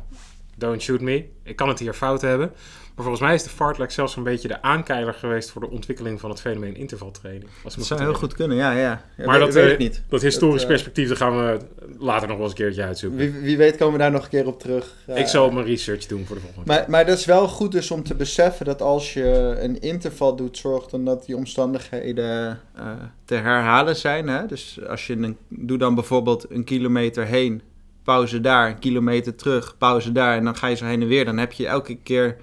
[0.57, 1.25] don't shoot me.
[1.43, 2.53] Ik kan het hier fout hebben.
[2.99, 6.21] Maar volgens mij is de fartlek zelfs een beetje de aankeiler geweest voor de ontwikkeling
[6.21, 7.51] van het fenomeen intervaltraining.
[7.65, 8.79] Als Dat zou heel goed kunnen, ja, ja.
[9.17, 10.03] ja Maar weet, dat, weet eh, ik niet.
[10.09, 11.59] Dat historisch Dat, eh, perspectief, daar gaan we
[11.99, 13.19] later nog wel eens een keertje uitzoeken.
[13.19, 14.95] Wie, wie weet komen we daar nog een keer op terug.
[15.15, 17.91] ik zal mijn research doen voor de volgende Maar, maar dat is wel goed dus
[17.91, 22.91] om te beseffen dat als je een interval doet, zorg dan dat die omstandigheden eh,
[23.25, 24.29] te herhalen zijn.
[24.29, 24.47] Hè?
[24.47, 27.63] Dus als je een, doe dan bijvoorbeeld een kilometer heen,
[28.03, 30.37] pauze daar, een kilometer terug, pauze daar.
[30.37, 31.25] En dan ga je zo heen en weer.
[31.25, 32.37] Dan heb je elke keer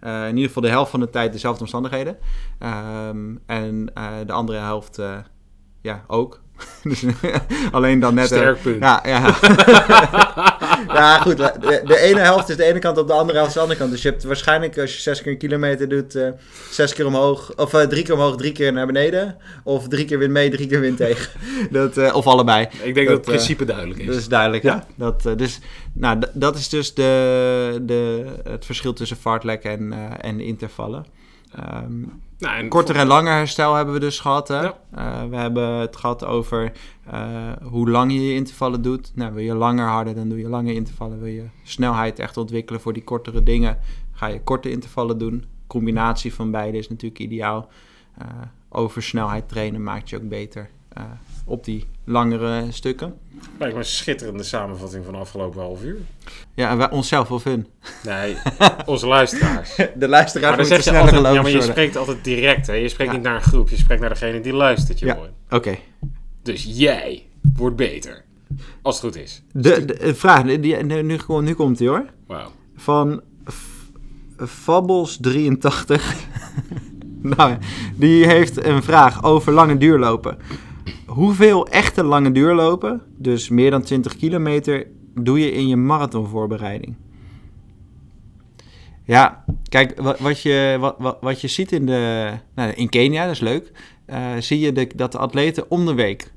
[0.00, 2.18] eh, in ieder geval de helft van de tijd dezelfde omstandigheden.
[2.58, 5.16] Ehm, en eh, de andere helft eh,
[5.80, 6.40] ja, ook.
[6.82, 7.04] dus,
[7.72, 8.26] alleen dan net...
[8.26, 8.82] Sterk punt.
[8.82, 9.34] ja, ja.
[10.86, 11.36] ja, goed.
[11.36, 13.78] De, de ene helft is de ene kant op, de andere helft is de andere
[13.78, 13.90] kant.
[13.90, 16.28] Dus je hebt waarschijnlijk, als je zes keer een kilometer doet, eh,
[16.70, 19.36] zes keer omhoog, of eh, drie keer omhoog, drie keer naar beneden.
[19.64, 21.30] Of drie keer wind mee, drie keer wind tegen.
[21.70, 22.68] Dat, eh, of allebei.
[22.82, 24.06] Ik denk dat, dat, het principe duidelijk is.
[24.06, 24.86] Dat is duidelijk, ja.
[24.94, 25.58] Dat, eh, dus,
[25.92, 31.06] nou, dat is dus de, de, het verschil tussen fartlek en, eh, en intervallen.
[31.54, 32.00] Ehm,
[32.38, 34.48] nou, en Korter en langer herstel hebben we dus gehad.
[34.48, 34.62] Hè?
[34.62, 34.78] Ja.
[34.94, 36.72] Eh, we hebben het gehad over
[37.06, 39.12] eh, hoe lang je je intervallen doet.
[39.14, 41.18] Nou, wil je langer harder, dan doe je lange intervallen.
[41.18, 43.78] Wil je snelheid echt ontwikkelen voor die kortere dingen,
[44.12, 45.44] ga je korte intervallen doen.
[45.66, 47.68] Combinatie van beide is natuurlijk ideaal.
[48.18, 48.26] Eh,
[48.68, 50.70] over snelheid trainen maakt je ook beter
[51.50, 53.14] op die langere stukken.
[53.58, 55.96] Lijkt me een schitterende samenvatting van de afgelopen half uur.
[56.54, 57.66] Ja, en wij, onszelf of hun.
[58.04, 58.36] Nee,
[58.86, 59.74] onze luisteraars.
[59.96, 62.66] De luisteraars Maar dan moeten je sneller altijd, ja, maar je spreekt altijd direct.
[62.66, 62.72] Hè?
[62.74, 63.16] Je spreekt Ja.
[63.16, 65.14] niet naar een groep, je spreekt naar degene die luistert, Ja.
[65.14, 65.30] jongen.
[65.50, 65.78] Oké.
[66.42, 67.26] Dus jij
[67.56, 68.24] wordt beter.
[68.82, 69.42] Als het goed is.
[69.52, 72.04] De, de, de vraag, die, nu, nu, nu komt hij hoor.
[72.76, 73.20] Van
[73.50, 73.88] F-
[74.48, 76.14] Fabbles 83.
[77.36, 77.56] nou,
[77.94, 80.38] die heeft een vraag over lange duurlopen.
[81.06, 86.94] Hoeveel echte lange duurlopen, dus meer dan 20 kilometer, doe je in je marathonvoorbereiding?
[89.04, 93.24] Ja, kijk, wat, wat, je, wat, wat, wat je ziet in, de, nou, in Kenia,
[93.24, 93.72] dat is leuk,
[94.04, 96.32] eh, zie je dat de atleten om de week,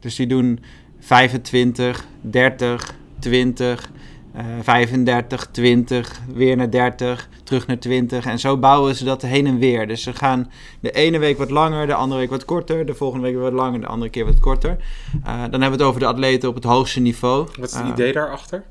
[0.00, 0.60] dus die doen
[0.98, 3.90] 25, 30, 20,
[4.36, 8.26] eh 35, 20, weer naar 30, terug naar 20.
[8.26, 9.86] En zo bouwen ze dat heen en weer.
[9.86, 13.24] Dus ze gaan de ene week wat langer, de andere week wat korter, de volgende
[13.24, 14.76] week weer wat langer, de andere keer wat korter.
[15.24, 17.48] Eh, dan hebben we het over de atleten op het hoogste niveau.
[17.58, 18.64] Wat is het Eh, idee daarachter?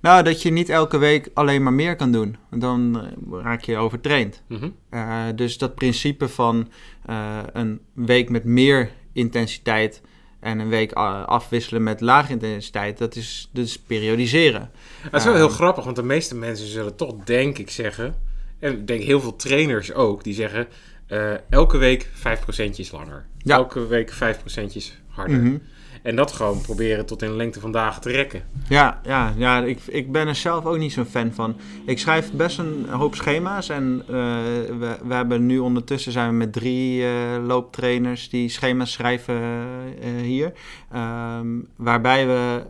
[0.00, 2.36] Nou, dat je niet elke week alleen maar meer kan doen.
[2.50, 3.00] Dan
[3.32, 4.42] eh, raak je overtraind.
[4.48, 4.68] Mhm.
[4.90, 6.68] Eh, dus dat principe van
[7.06, 10.02] eh, een week met meer intensiteit
[10.40, 14.70] en een week a- afwisselen met lage intensiteit, dat is dus periodiseren.
[15.02, 18.14] Het is wel Eh, heel grappig, want de meeste mensen zullen toch, denk ik, zeggen...
[18.58, 20.68] En ik denk heel veel trainers ook, die zeggen...
[21.06, 23.26] eh, elke week 5% langer.
[23.38, 23.56] Ja.
[23.56, 24.16] Elke week 5%
[25.08, 25.36] harder.
[25.38, 25.56] Mhm.
[26.02, 28.42] En dat gewoon proberen tot in de lengte van dagen te rekken.
[28.68, 31.56] Ja, ja, ja ik, ik ben er zelf ook niet zo'n fan van.
[31.86, 34.14] Ik schrijf best een hoop schema's en eh,
[34.78, 37.10] we, we hebben nu ondertussen zijn we met drie eh,
[37.46, 39.42] looptrainers die schema's schrijven
[40.00, 40.52] eh, hier.
[40.92, 41.46] Ehm,
[41.76, 42.62] waarbij we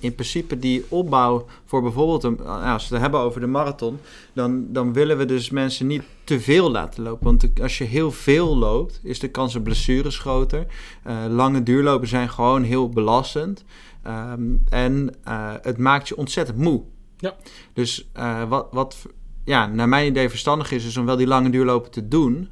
[0.00, 3.98] in principe die opbouw voor bijvoorbeeld, een, nou, als we het hebben over de marathon,
[4.32, 7.24] dan, dan willen we dus mensen niet te veel laten lopen.
[7.24, 10.66] Want als je heel veel loopt, is de kans op blessures groter.
[11.02, 13.64] Eh, lange duurlopen zijn gewoon heel belastend.
[14.02, 16.82] Ehm, en eh, het maakt je ontzettend moe.
[17.16, 17.36] Ja.
[17.72, 19.06] Dus eh, wat, wat
[19.44, 22.48] ja, naar mijn idee verstandig is, is om wel die lange duurlopen te doen.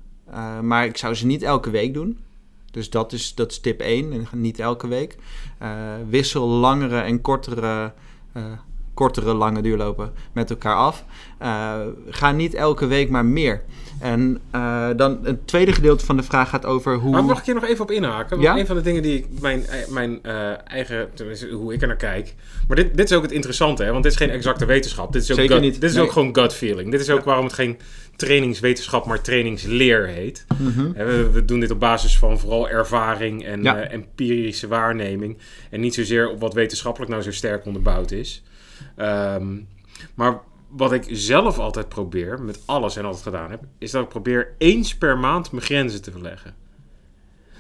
[0.63, 2.19] Maar ik zou ze niet elke week doen.
[2.77, 5.17] Dus dat is, dat tip 1, en niet elke week.
[5.59, 5.71] Eh,
[6.09, 7.93] wissel langere en kortere,
[8.33, 8.45] eh,
[8.95, 11.05] kortere lange duurlopen met elkaar af.
[11.39, 13.65] Eh, ga niet elke week, maar meer.
[14.01, 17.11] En eh, dan het tweede gedeelte van de vraag gaat over hoe...
[17.11, 18.31] Maar mag ik hier nog even op inhaken?
[18.31, 18.59] Want Ja?
[18.59, 21.09] een van de dingen die ik, mijn, eh, mijn eh, eigen,
[21.53, 22.35] hoe ik er naar kijk.
[22.69, 23.91] Maar dit, dit is ook het interessante, hè?
[23.91, 25.13] want dit is geen exacte wetenschap.
[25.13, 26.03] Dit is ook, gut- Dit is nee.
[26.05, 26.91] ook gewoon gut feeling.
[26.91, 27.79] Dit is ook waarom het geen
[28.17, 30.45] trainingswetenschap, maar trainingsleer heet.
[30.59, 30.93] Mhm.
[30.93, 33.77] We, we doen dit op basis van vooral ervaring en Ja.
[33.81, 35.39] empirische waarneming.
[35.71, 38.43] En niet zozeer op wat wetenschappelijk nou zo sterk onderbouwd is.
[38.97, 39.47] Ehm,
[40.15, 40.41] maar
[40.77, 44.55] wat ik zelf altijd probeer, met alles en altijd gedaan heb, is dat ik probeer
[44.59, 46.55] eens per maand mijn grenzen te verleggen.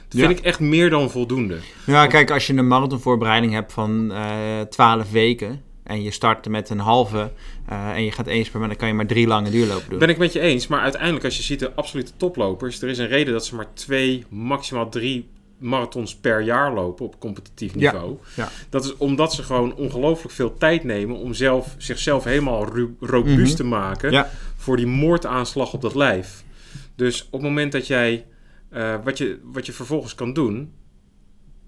[0.09, 0.27] Dat Ja.
[0.27, 1.59] vind ik echt meer dan voldoende.
[1.87, 6.71] Ja, kijk, als je een marathonvoorbereiding hebt van eh 12 weken en je start met
[6.71, 7.31] een halve
[7.69, 9.99] eh, en je gaat eens per maand, dan kan je maar drie lange duurlopen doen.
[9.99, 12.99] Ben ik met je eens, maar uiteindelijk als je ziet de absolute toplopers, er is
[12.99, 18.16] een reden dat ze maar twee, maximaal drie marathons per jaar lopen op competitief niveau.
[18.36, 18.48] ja.
[18.70, 22.68] Dat is omdat ze gewoon ongelooflijk veel tijd nemen om zelf, zichzelf helemaal
[23.00, 23.57] robuust Mhm.
[23.57, 24.30] te maken Ja.
[24.57, 26.44] voor die moordaanslag op dat lijf.
[26.94, 28.26] Dus op het moment dat jij,
[28.70, 30.72] eh, wat, je, wat je vervolgens kan doen,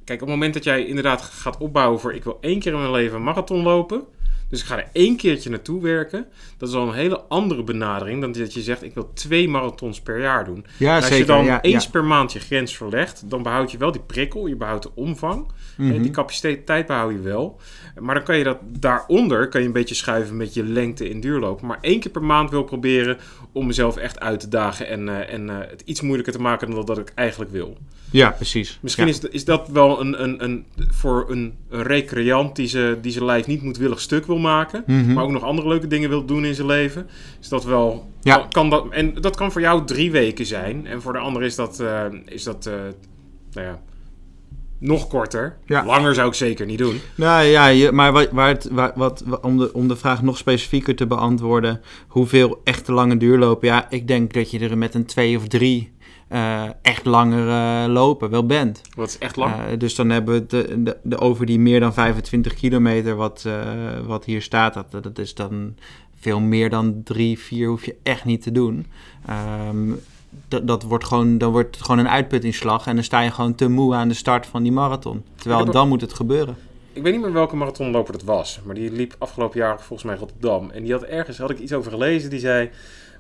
[0.05, 2.79] kijk, op het moment dat jij inderdaad gaat opbouwen voor ik wil één keer in
[2.79, 4.03] mijn leven een marathon lopen,
[4.49, 6.27] dus ik ga er één keertje naartoe werken,
[6.59, 10.01] dat is al een hele andere benadering dan dat je zegt ik wil twee marathons
[10.01, 10.65] per jaar doen.
[10.77, 11.19] Ja, En als zeker.
[11.19, 11.91] je dan ja, eens ja.
[11.91, 15.47] per maand je grens verlegt, dan behoud je wel die prikkel, je behoudt de omvang.
[15.77, 17.61] Hè, Die capaciteit behoud je wel.
[18.01, 21.21] Maar dan kan je dat daaronder kan je een beetje schuiven met je lengte in
[21.21, 21.67] duurlopen.
[21.67, 23.19] Maar één keer per maand wil proberen
[23.53, 26.71] om mezelf echt uit te dagen en, eh, en eh, het iets moeilijker te maken
[26.71, 27.77] dan dat ik eigenlijk wil.
[28.11, 28.79] Ja, precies.
[28.83, 29.11] Misschien Ja.
[29.13, 33.25] is, is dat wel een, een, een, voor een, een recreant die, ze, die zijn
[33.25, 34.83] lijf niet moedwillig stuk wil maken.
[34.87, 35.13] Mhm.
[35.13, 37.07] Maar ook nog andere leuke dingen wil doen in zijn leven.
[37.41, 38.09] Is dat wel.
[38.23, 38.47] Ja.
[38.51, 40.87] Kan, dat, en dat kan voor jou drie weken zijn.
[40.87, 42.75] En voor de ander is dat, eh, is dat eh,
[43.53, 43.81] nou ja,
[44.79, 45.57] nog korter.
[45.67, 45.85] Ja.
[45.85, 47.01] Langer zou ik zeker niet doen.
[47.15, 50.23] Nou ja, je, maar wat, waar het, waar, wat, wa- om, de, om de vraag
[50.23, 53.69] nog specifieker te beantwoorden, hoeveel echte lange duurlopen?
[53.69, 55.93] Ja, ik denk dat je er met een twee of drie
[56.29, 58.83] eh, echt langere lopen wel bent.
[58.97, 59.55] Dat is echt lang.
[59.55, 63.17] Eh, dus dan hebben we het de, de, de over die meer dan 25 kilometer
[63.17, 63.63] wat, eh,
[64.07, 64.75] wat hier staat.
[64.75, 65.75] Dat, dat is dan
[66.19, 68.87] veel meer dan drie, vier hoef je echt niet te doen.
[69.27, 69.93] Ehm,
[70.49, 73.55] dat, dat wordt gewoon, dan wordt het gewoon een uitputtingsslag en dan sta je gewoon
[73.55, 75.25] te moe aan de start van die marathon.
[75.37, 76.57] Terwijl dan moet het gebeuren.
[76.93, 78.61] Ik weet niet meer welke marathonloper dat was.
[78.65, 80.71] Maar die liep afgelopen jaar volgens mij Rotterdam.
[80.71, 82.31] En die had ergens, had ik iets over gelezen.
[82.31, 82.71] Die zei,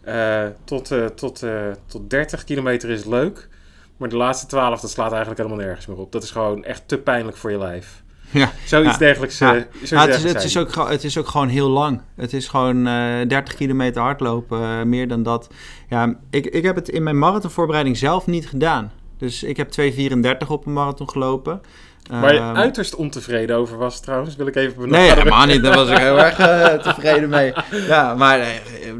[0.08, 3.48] eh, tot, eh, tot, eh, tot 30 kilometer is leuk.
[3.96, 6.12] Maar de laatste 12, dat slaat eigenlijk helemaal nergens meer op.
[6.12, 8.02] Dat is gewoon echt te pijnlijk voor je lijf.
[8.30, 8.52] Ja.
[8.64, 8.98] Zoiets Ja.
[8.98, 9.38] dergelijks.
[9.38, 9.50] Ja.
[9.50, 12.00] zoiets Ja, het, is, het, is ook, het is ook gewoon heel lang.
[12.16, 15.48] Het is gewoon eh 30 kilometer hardlopen, meer dan dat.
[15.88, 18.92] Ja, ik, ik heb het in mijn marathonvoorbereiding zelf niet gedaan.
[19.18, 21.60] Dus ik heb 2,34 op een marathon gelopen.
[22.08, 25.16] Waar je Ehm, uiterst ontevreden over was trouwens, wil ik even Nee, benadrukken.
[25.24, 25.62] helemaal niet.
[25.62, 27.52] Daar was ik heel erg eh, tevreden mee.
[27.86, 28.38] Ja, maar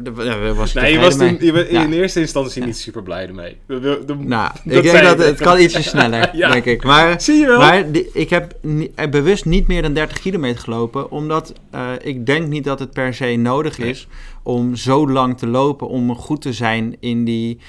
[0.03, 1.45] daar was ik Nee, je was toen, mee.
[1.45, 1.95] je was in Ja.
[1.95, 3.57] eerste instantie niet super blij ermee.
[3.65, 6.51] De- de- de- Nou, ik denk dat het kan ietsje sneller, Ja.
[6.51, 6.83] denk ik.
[6.83, 7.57] Maar Zie je wel?
[7.59, 8.53] Maar die- ik heb
[8.95, 11.53] eh, bewust niet meer dan 30 kilometer gelopen, omdat
[12.01, 13.89] ik denk niet dat het per se nodig Nee.
[13.89, 14.07] is
[14.43, 17.59] om zo lang te lopen om goed te zijn in die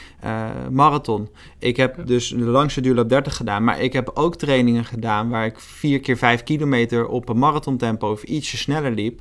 [0.70, 1.28] marathon.
[1.58, 5.46] Ik heb dus de langste duurloop 30 gedaan, maar ik heb ook trainingen gedaan waar
[5.46, 9.20] ik 4 keer 5 kilometer op een marathontempo of ietsje sneller liep.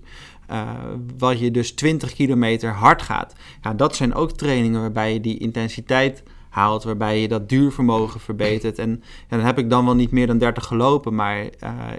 [0.52, 0.70] Uh,
[1.18, 3.36] wat je dus 20 kilometer hard gaat.
[3.64, 8.80] Ja, dat zijn ook trainingen waarbij je die intensiteit haalt, waarbij je dat duurvermogen verbetert.
[8.80, 8.90] En,
[9.28, 11.50] en dan heb ik dan wel niet meer dan 30 gelopen, maar uh,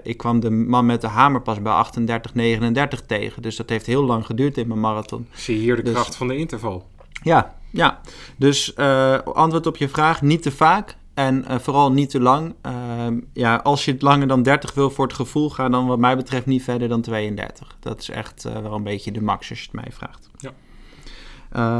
[0.03, 3.41] ik kwam de man met de hamer pas bij 38, 39 tegen.
[3.41, 5.27] Dus dat heeft heel lang geduurd in mijn marathon.
[5.33, 6.87] Zie je hier de dus, kracht van de interval?
[7.23, 8.01] Ja, ja.
[8.37, 10.95] Dus uh, antwoord op je vraag, niet te vaak.
[11.27, 12.55] En uh, vooral niet te lang.
[12.65, 15.99] Uh, ja, als je het langer dan 30 wil voor het gevoel, ga dan wat
[15.99, 17.77] mij betreft niet verder dan 32.
[17.79, 20.29] Dat is echt uh, wel een beetje de max als je het mij vraagt.
[20.37, 20.53] Ja.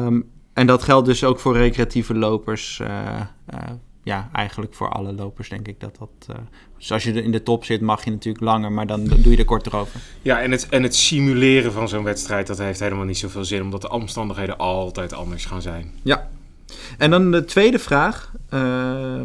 [0.05, 2.81] Um, en dat geldt dus ook voor recreatieve lopers.
[4.03, 6.37] ja, eigenlijk voor alle lopers denk ik dat dat...
[6.77, 9.37] dus als je in de top zit mag je natuurlijk langer, maar dan doe je
[9.37, 10.01] er korter over.
[10.21, 13.61] Ja, en het, en het simuleren van zo'n wedstrijd, dat heeft helemaal niet zoveel zin.
[13.61, 15.91] Omdat de omstandigheden altijd anders gaan zijn.
[16.03, 16.29] Ja,
[16.97, 19.21] en dan de tweede vraag uh,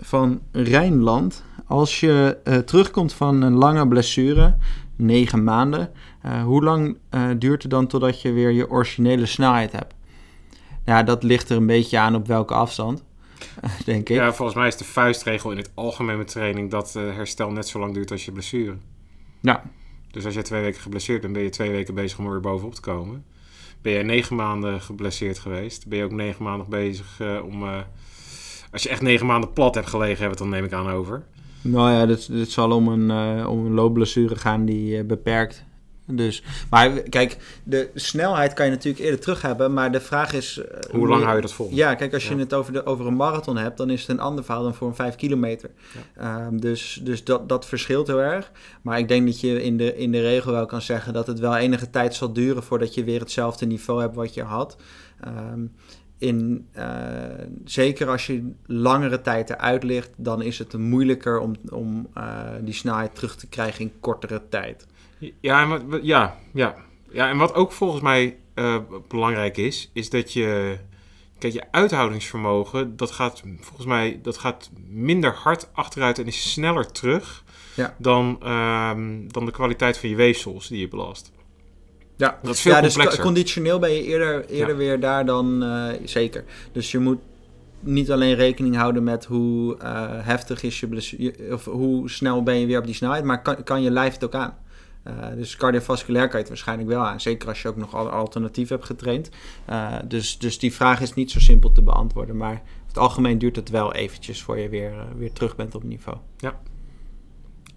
[0.00, 1.44] van Rijnland.
[1.66, 4.56] Als je uh, terugkomt van een lange blessure,
[4.96, 5.90] negen maanden,
[6.26, 6.96] uh, hoe lang
[7.38, 9.94] duurt het dan totdat je weer je originele snelheid hebt?
[10.84, 13.04] Ja, dat ligt er een beetje aan op welke afstand,
[13.84, 14.16] denk ik.
[14.16, 17.78] Ja, volgens mij is de vuistregel in het algemeen met training dat herstel net zo
[17.78, 18.76] lang duurt als je blessure.
[19.40, 19.62] Ja.
[20.10, 22.40] Dus als je twee weken geblesseerd bent, ben je twee weken bezig om er weer
[22.40, 23.24] bovenop te komen
[23.82, 25.88] ben je negen maanden geblesseerd geweest.
[25.88, 27.62] Ben je ook negen maanden bezig uh, om...
[27.62, 27.78] Uh,
[28.72, 31.24] als je echt negen maanden plat hebt gelegen, hebben dan neem ik aan over.
[31.62, 35.64] Nou ja, dit, dit zal om een, uh, om een loopblessure gaan die beperkt
[36.16, 40.58] dus, maar kijk, de snelheid kan je natuurlijk eerder terug hebben, maar de vraag is...
[40.58, 41.68] Eh, Hoe lang hou je dat vol?
[41.70, 44.20] Ja, kijk, als je het over, de, over een marathon hebt, dan is het een
[44.20, 45.70] ander verhaal dan voor een 5 kilometer.
[46.16, 46.46] Ja.
[46.46, 48.50] Um, dus dus dat, dat verschilt heel erg.
[48.82, 51.38] Maar ik denk dat je in de, in de regel wel kan zeggen dat het
[51.38, 54.76] wel enige tijd zal duren voordat je weer hetzelfde niveau hebt wat je had.
[55.26, 55.72] Um,
[56.18, 56.84] in, uh,
[57.64, 62.74] zeker als je langere tijd eruit ligt, dan is het moeilijker om, om uh, die
[62.74, 64.86] snelheid terug te krijgen in kortere tijd.
[65.40, 66.74] Ja, en wat, ja, ja.
[67.10, 68.76] ja, en wat ook volgens mij uh,
[69.08, 70.78] belangrijk is, is dat je.
[71.38, 76.92] Kijk, je uithoudingsvermogen, dat gaat volgens mij dat gaat minder hard achteruit en is sneller
[76.92, 77.44] terug
[77.74, 77.94] ja.
[77.98, 81.32] dan, um, dan de kwaliteit van je weefsels die je belast.
[82.16, 84.76] Ja, dat is veel ja, dus conditioneel ben je eerder, eerder ja.
[84.76, 86.44] weer daar dan uh, zeker.
[86.72, 87.18] Dus je moet
[87.80, 92.58] niet alleen rekening houden met hoe uh, heftig is je blessure, of hoe snel ben
[92.58, 94.58] je weer op die snelheid, maar kan, kan je lijf het ook aan.
[95.06, 97.20] Uh, dus cardiovasculair kan je het waarschijnlijk wel aan.
[97.20, 99.30] Zeker als je ook nog alternatief hebt getraind.
[99.70, 102.36] Uh, dus, dus die vraag is niet zo simpel te beantwoorden.
[102.36, 105.74] Maar over het algemeen duurt het wel eventjes voor je weer, uh, weer terug bent
[105.74, 106.18] op niveau.
[106.36, 106.60] Ja.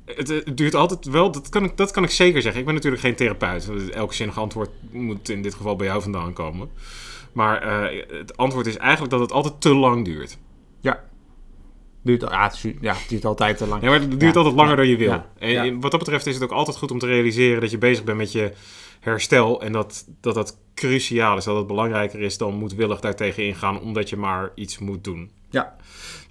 [0.06, 2.60] Het, het, duurt altijd wel, dat kan, ik, dat kan ik zeker zeggen.
[2.60, 3.90] Ik ben natuurlijk geen therapeut.
[3.92, 6.70] Elk zinnig antwoord moet in dit geval bij jou vandaan komen.
[7.34, 10.38] Maar het antwoord is eigenlijk dat het altijd te lang duurt.
[12.06, 13.82] Duurt, ja, het, ja, het duurt altijd te lang.
[13.82, 15.24] Ja, maar het duurt altijd langer dan je wil.
[15.38, 18.04] En wat dat betreft is het ook altijd goed om te realiseren dat je bezig
[18.04, 18.54] bent met je
[19.00, 19.62] herstel.
[19.62, 24.10] En dat dat, dat cruciaal is, dat het belangrijker is dan moedwillig daartegen ingaan, omdat
[24.10, 25.32] je maar iets moet doen.
[25.50, 25.76] Ja.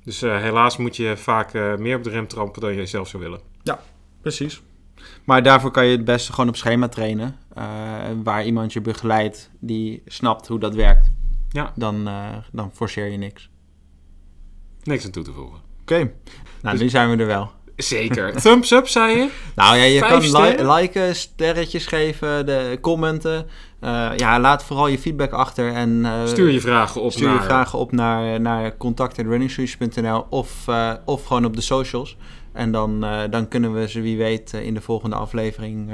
[0.05, 3.09] Dus uh, helaas moet je vaak uh, meer op de rem trampen dan je zelf
[3.09, 3.41] zou willen.
[3.63, 3.81] Ja,
[4.21, 4.63] precies.
[5.25, 7.37] Maar daarvoor kan je het beste gewoon op schema trainen.
[7.59, 7.65] Uh,
[8.23, 11.11] waar iemand je begeleidt die snapt hoe dat werkt.
[11.51, 11.73] Ja.
[11.77, 12.09] Dan,
[12.53, 13.51] dan forceer je niks.
[14.83, 15.64] Niks aan toe te voegen.
[15.85, 16.13] Oké, okay.
[16.63, 17.51] nou dus, nu zijn we er wel.
[17.77, 18.33] Zeker.
[18.43, 19.29] Thumbs up, zei je?
[19.55, 23.47] Nou ja, je Vijf kan li liken, sterretjes geven, de commenten.
[23.81, 25.73] Uh, ja, laat vooral je feedback achter.
[25.73, 27.37] En, uh, stuur je vragen op stuur naar...
[27.37, 28.75] je vragen op naar, naar
[30.31, 32.17] of, uh, of gewoon op de socials.
[32.53, 35.91] En dan, dan kunnen we ze wie weet in de volgende aflevering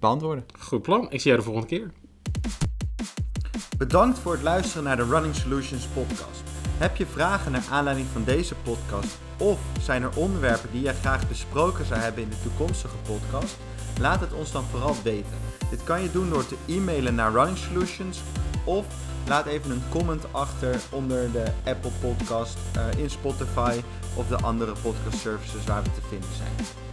[0.00, 0.44] beantwoorden.
[0.58, 1.02] Goed plan.
[1.10, 1.90] Ik zie jou de volgende keer.
[3.78, 6.47] Bedankt voor het luisteren naar de Running Solutions podcast.
[6.78, 11.28] Heb je vragen naar aanleiding van deze podcast of zijn er onderwerpen die jij graag
[11.28, 13.56] besproken zou hebben in de toekomstige podcast?
[14.00, 15.38] Laat het ons dan vooral weten.
[15.70, 18.20] Dit kan je doen door te e-mailen naar Running Solutions
[18.64, 18.86] of
[19.26, 23.80] laat even een comment achter onder de Apple Podcast, uh, in Spotify
[24.14, 26.87] of de andere podcast services waar we te vinden zijn.